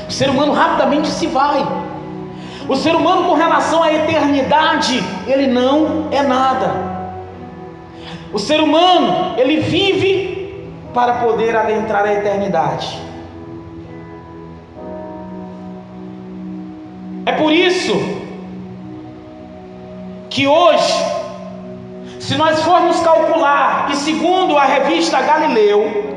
O 0.07 0.11
ser 0.11 0.29
humano 0.29 0.53
rapidamente 0.53 1.09
se 1.09 1.27
vai. 1.27 1.61
O 2.67 2.75
ser 2.75 2.95
humano, 2.95 3.29
com 3.29 3.35
relação 3.35 3.83
à 3.83 3.93
eternidade, 3.93 5.03
ele 5.27 5.47
não 5.47 6.07
é 6.11 6.21
nada. 6.23 6.71
O 8.31 8.39
ser 8.39 8.61
humano, 8.61 9.35
ele 9.37 9.57
vive 9.57 10.71
para 10.93 11.15
poder 11.15 11.55
adentrar 11.55 12.05
a 12.05 12.13
eternidade. 12.13 12.99
É 17.25 17.31
por 17.33 17.51
isso 17.51 17.93
que 20.29 20.47
hoje 20.47 21.13
se 22.23 22.35
nós 22.35 22.63
formos 22.63 23.01
calcular, 23.01 23.89
e 23.91 23.97
segundo 23.97 24.57
a 24.57 24.63
revista 24.63 25.21
Galileu, 25.21 26.15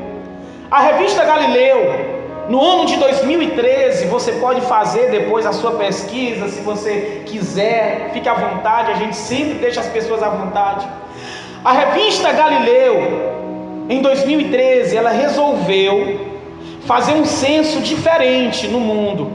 a 0.71 0.79
revista 0.79 1.25
Galileu, 1.25 2.16
no 2.49 2.63
ano 2.63 2.85
de 2.85 2.95
2013, 2.95 4.05
você 4.07 4.33
pode 4.33 4.61
fazer 4.61 5.11
depois 5.11 5.45
a 5.45 5.51
sua 5.51 5.71
pesquisa, 5.71 6.47
se 6.47 6.61
você 6.61 7.23
quiser, 7.25 8.11
fique 8.13 8.29
à 8.29 8.33
vontade, 8.33 8.91
a 8.91 8.95
gente 8.95 9.17
sempre 9.17 9.55
deixa 9.55 9.81
as 9.81 9.87
pessoas 9.87 10.23
à 10.23 10.29
vontade. 10.29 10.87
A 11.63 11.73
revista 11.73 12.31
Galileu, 12.31 13.85
em 13.89 14.01
2013, 14.01 14.95
ela 14.95 15.09
resolveu 15.09 16.37
fazer 16.85 17.15
um 17.15 17.25
censo 17.25 17.81
diferente 17.81 18.65
no 18.69 18.79
mundo. 18.79 19.29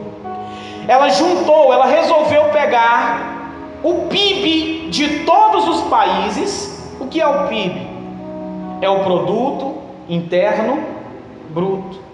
Ela 0.88 1.10
juntou, 1.10 1.70
ela 1.70 1.84
resolveu 1.84 2.44
pegar 2.44 3.50
o 3.82 4.06
PIB 4.08 4.88
de 4.88 5.20
todos 5.24 5.68
os 5.68 5.82
países, 5.82 6.90
o 6.98 7.06
que 7.06 7.20
é 7.20 7.26
o 7.26 7.46
PIB? 7.46 7.86
É 8.80 8.88
o 8.88 9.00
produto 9.00 9.74
interno 10.08 10.82
bruto. 11.50 12.11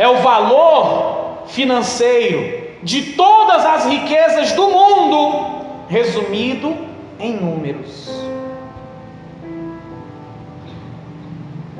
É 0.00 0.08
o 0.08 0.16
valor 0.22 1.42
financeiro 1.48 2.70
de 2.82 3.12
todas 3.12 3.66
as 3.66 3.84
riquezas 3.84 4.52
do 4.52 4.70
mundo, 4.70 5.46
resumido 5.90 6.74
em 7.18 7.34
números. 7.36 8.08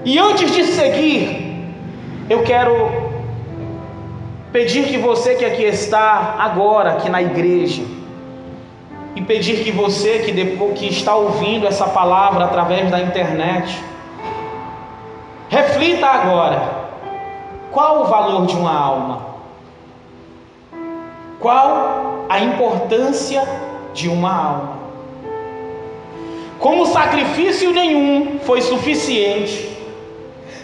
E 0.04 0.18
antes 0.18 0.52
de 0.52 0.64
seguir, 0.64 1.72
eu 2.28 2.42
quero 2.42 2.90
pedir 4.52 4.88
que 4.88 4.98
você 4.98 5.36
que 5.36 5.44
aqui 5.46 5.62
está 5.62 6.36
agora, 6.40 6.90
aqui 6.90 7.08
na 7.08 7.22
igreja, 7.22 7.82
e 9.16 9.22
pedir 9.22 9.64
que 9.64 9.72
você 9.72 10.18
que 10.18 10.32
depois 10.32 10.78
que 10.78 10.88
está 10.88 11.14
ouvindo 11.16 11.66
essa 11.66 11.86
palavra 11.86 12.44
através 12.44 12.90
da 12.90 13.00
internet, 13.00 13.82
reflita 15.48 16.06
agora 16.06 16.79
qual 17.72 18.02
o 18.02 18.04
valor 18.04 18.46
de 18.46 18.56
uma 18.56 18.76
alma? 18.76 19.26
Qual 21.38 22.26
a 22.28 22.40
importância 22.40 23.42
de 23.94 24.08
uma 24.08 24.34
alma? 24.34 24.80
Como 26.58 26.84
sacrifício 26.86 27.72
nenhum 27.72 28.38
foi 28.40 28.60
suficiente, 28.60 29.78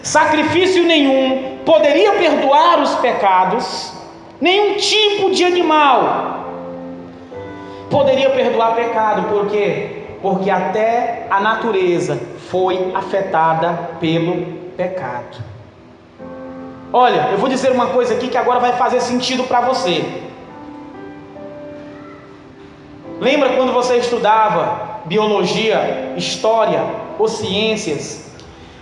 sacrifício 0.03 0.83
nenhum 0.83 1.57
poderia 1.65 2.13
perdoar 2.13 2.81
os 2.81 2.93
pecados, 2.95 3.93
nenhum 4.39 4.75
tipo 4.75 5.31
de 5.31 5.43
animal 5.43 6.37
poderia 7.89 8.29
perdoar 8.29 8.75
pecado, 8.75 9.29
por 9.29 9.47
quê? 9.47 10.03
Porque 10.21 10.49
até 10.49 11.25
a 11.29 11.39
natureza 11.39 12.19
foi 12.49 12.91
afetada 12.93 13.91
pelo 13.99 14.45
pecado. 14.75 15.56
Olha, 16.91 17.29
eu 17.31 17.37
vou 17.37 17.49
dizer 17.49 17.71
uma 17.71 17.87
coisa 17.87 18.13
aqui 18.13 18.27
que 18.29 18.37
agora 18.37 18.59
vai 18.59 18.73
fazer 18.73 19.01
sentido 19.01 19.43
para 19.43 19.61
você. 19.61 20.05
Lembra 23.19 23.55
quando 23.55 23.73
você 23.73 23.97
estudava 23.97 25.01
biologia, 25.05 26.13
história 26.15 26.83
ou 27.17 27.27
ciências? 27.27 28.31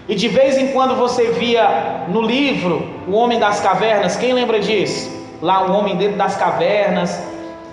E 0.07 0.13
de 0.13 0.27
vez 0.27 0.57
em 0.57 0.67
quando 0.67 0.95
você 0.95 1.31
via 1.31 2.05
no 2.07 2.21
livro 2.21 2.87
O 3.07 3.13
Homem 3.13 3.39
das 3.39 3.59
Cavernas, 3.59 4.15
quem 4.15 4.33
lembra 4.33 4.59
disso? 4.59 5.09
Lá 5.41 5.65
o 5.65 5.73
homem 5.73 5.95
dentro 5.95 6.17
das 6.17 6.37
cavernas, 6.37 7.19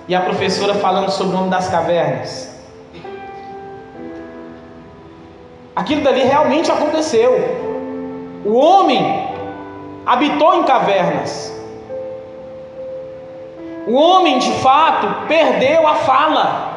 e 0.08 0.14
a 0.14 0.20
professora 0.20 0.74
falando 0.74 1.10
sobre 1.10 1.34
o 1.34 1.38
homem 1.38 1.50
das 1.50 1.68
cavernas. 1.68 2.50
Aquilo 5.74 6.02
dali 6.02 6.22
realmente 6.22 6.70
aconteceu. 6.70 7.32
O 8.44 8.54
homem 8.54 9.31
habitou 10.06 10.56
em 10.56 10.64
cavernas. 10.64 11.52
O 13.86 13.94
homem, 13.94 14.38
de 14.38 14.52
fato, 14.60 15.26
perdeu 15.26 15.86
a 15.86 15.94
fala. 15.96 16.72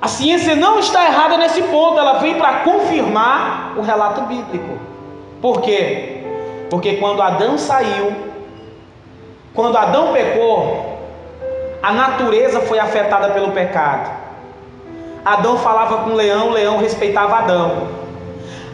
A 0.00 0.08
ciência 0.08 0.56
não 0.56 0.78
está 0.78 1.04
errada 1.04 1.36
nesse 1.36 1.62
ponto, 1.64 1.98
ela 1.98 2.14
vem 2.14 2.36
para 2.36 2.60
confirmar 2.60 3.74
o 3.76 3.82
relato 3.82 4.22
bíblico. 4.22 4.78
Por 5.42 5.60
quê? 5.60 6.24
Porque 6.70 6.94
quando 6.96 7.20
Adão 7.20 7.58
saiu, 7.58 8.14
quando 9.54 9.76
Adão 9.76 10.12
pecou, 10.12 10.98
a 11.82 11.92
natureza 11.92 12.60
foi 12.60 12.78
afetada 12.78 13.30
pelo 13.30 13.52
pecado. 13.52 14.10
Adão 15.24 15.58
falava 15.58 15.98
com 15.98 16.10
o 16.10 16.14
leão, 16.14 16.48
o 16.48 16.52
leão 16.52 16.78
respeitava 16.78 17.36
Adão. 17.36 17.88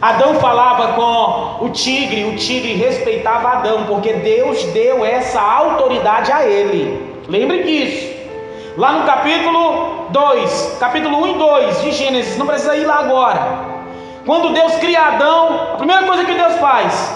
Adão 0.01 0.35
falava 0.35 0.93
com 0.93 1.65
o 1.65 1.69
tigre, 1.69 2.25
o 2.25 2.35
tigre 2.35 2.73
respeitava 2.73 3.49
Adão, 3.49 3.85
porque 3.85 4.13
Deus 4.13 4.63
deu 4.65 5.03
essa 5.03 5.41
autoridade 5.41 6.31
a 6.31 6.45
ele. 6.45 7.21
Lembre 7.27 7.63
disso. 7.63 8.15
Lá 8.77 8.91
no 8.91 9.05
capítulo 9.07 10.05
2, 10.11 10.77
capítulo 10.79 11.17
1 11.23 11.27
e 11.27 11.33
2 11.33 11.81
de 11.81 11.91
Gênesis, 11.91 12.37
não 12.37 12.45
precisa 12.45 12.75
ir 12.75 12.85
lá 12.85 12.99
agora. 12.99 13.77
Quando 14.23 14.53
Deus 14.53 14.75
cria 14.75 15.01
Adão, 15.01 15.71
a 15.73 15.77
primeira 15.77 16.03
coisa 16.03 16.25
que 16.25 16.33
Deus 16.33 16.57
faz: 16.57 17.15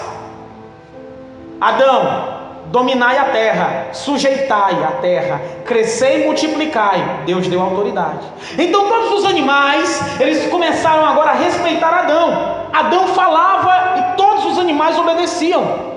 Adão, 1.60 2.31
dominai 2.72 3.18
a 3.18 3.24
terra, 3.26 3.88
sujeitai 3.92 4.82
a 4.82 4.92
terra, 4.92 5.40
crescei 5.66 6.22
e 6.22 6.24
multiplicai. 6.24 7.20
Deus 7.26 7.46
deu 7.46 7.60
autoridade. 7.60 8.26
Então 8.58 8.88
todos 8.88 9.12
os 9.18 9.26
animais, 9.26 10.18
eles 10.18 10.50
começaram 10.50 11.04
agora 11.04 11.32
a 11.32 11.34
respeitar 11.34 11.92
Adão. 11.92 12.62
Adão 12.72 13.08
falava 13.08 13.98
e 13.98 14.16
todos 14.16 14.46
os 14.46 14.58
animais 14.58 14.98
obedeciam. 14.98 15.92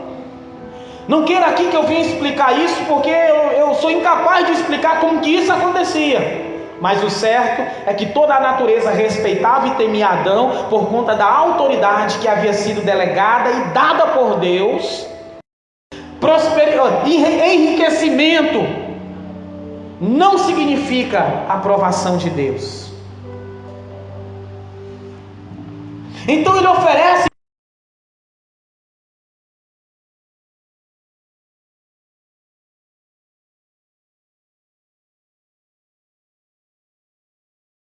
Não 1.07 1.23
queira 1.23 1.45
aqui 1.45 1.69
que 1.69 1.75
eu 1.75 1.83
venha 1.83 2.01
explicar 2.01 2.59
isso, 2.59 2.83
porque 2.89 3.09
eu, 3.09 3.67
eu 3.67 3.75
sou 3.75 3.89
incapaz 3.89 4.45
de 4.45 4.51
explicar 4.51 4.99
como 4.99 5.21
que 5.21 5.29
isso 5.29 5.53
acontecia. 5.53 6.43
Mas 6.81 7.01
o 7.01 7.09
certo 7.09 7.61
é 7.85 7.93
que 7.93 8.07
toda 8.07 8.35
a 8.35 8.39
natureza 8.41 8.91
respeitava 8.91 9.67
e 9.69 9.71
temia 9.75 10.07
Adão 10.07 10.65
por 10.69 10.89
conta 10.89 11.15
da 11.15 11.25
autoridade 11.25 12.17
que 12.17 12.27
havia 12.27 12.51
sido 12.51 12.83
delegada 12.83 13.49
e 13.49 13.61
dada 13.69 14.07
por 14.07 14.39
Deus 14.39 15.14
prosperidade, 16.25 17.11
enriquecimento 17.11 18.59
não 20.01 20.39
significa 20.39 21.45
aprovação 21.47 22.17
de 22.17 22.29
Deus. 22.31 22.91
Então 26.27 26.57
ele 26.57 26.67
oferece 26.67 27.29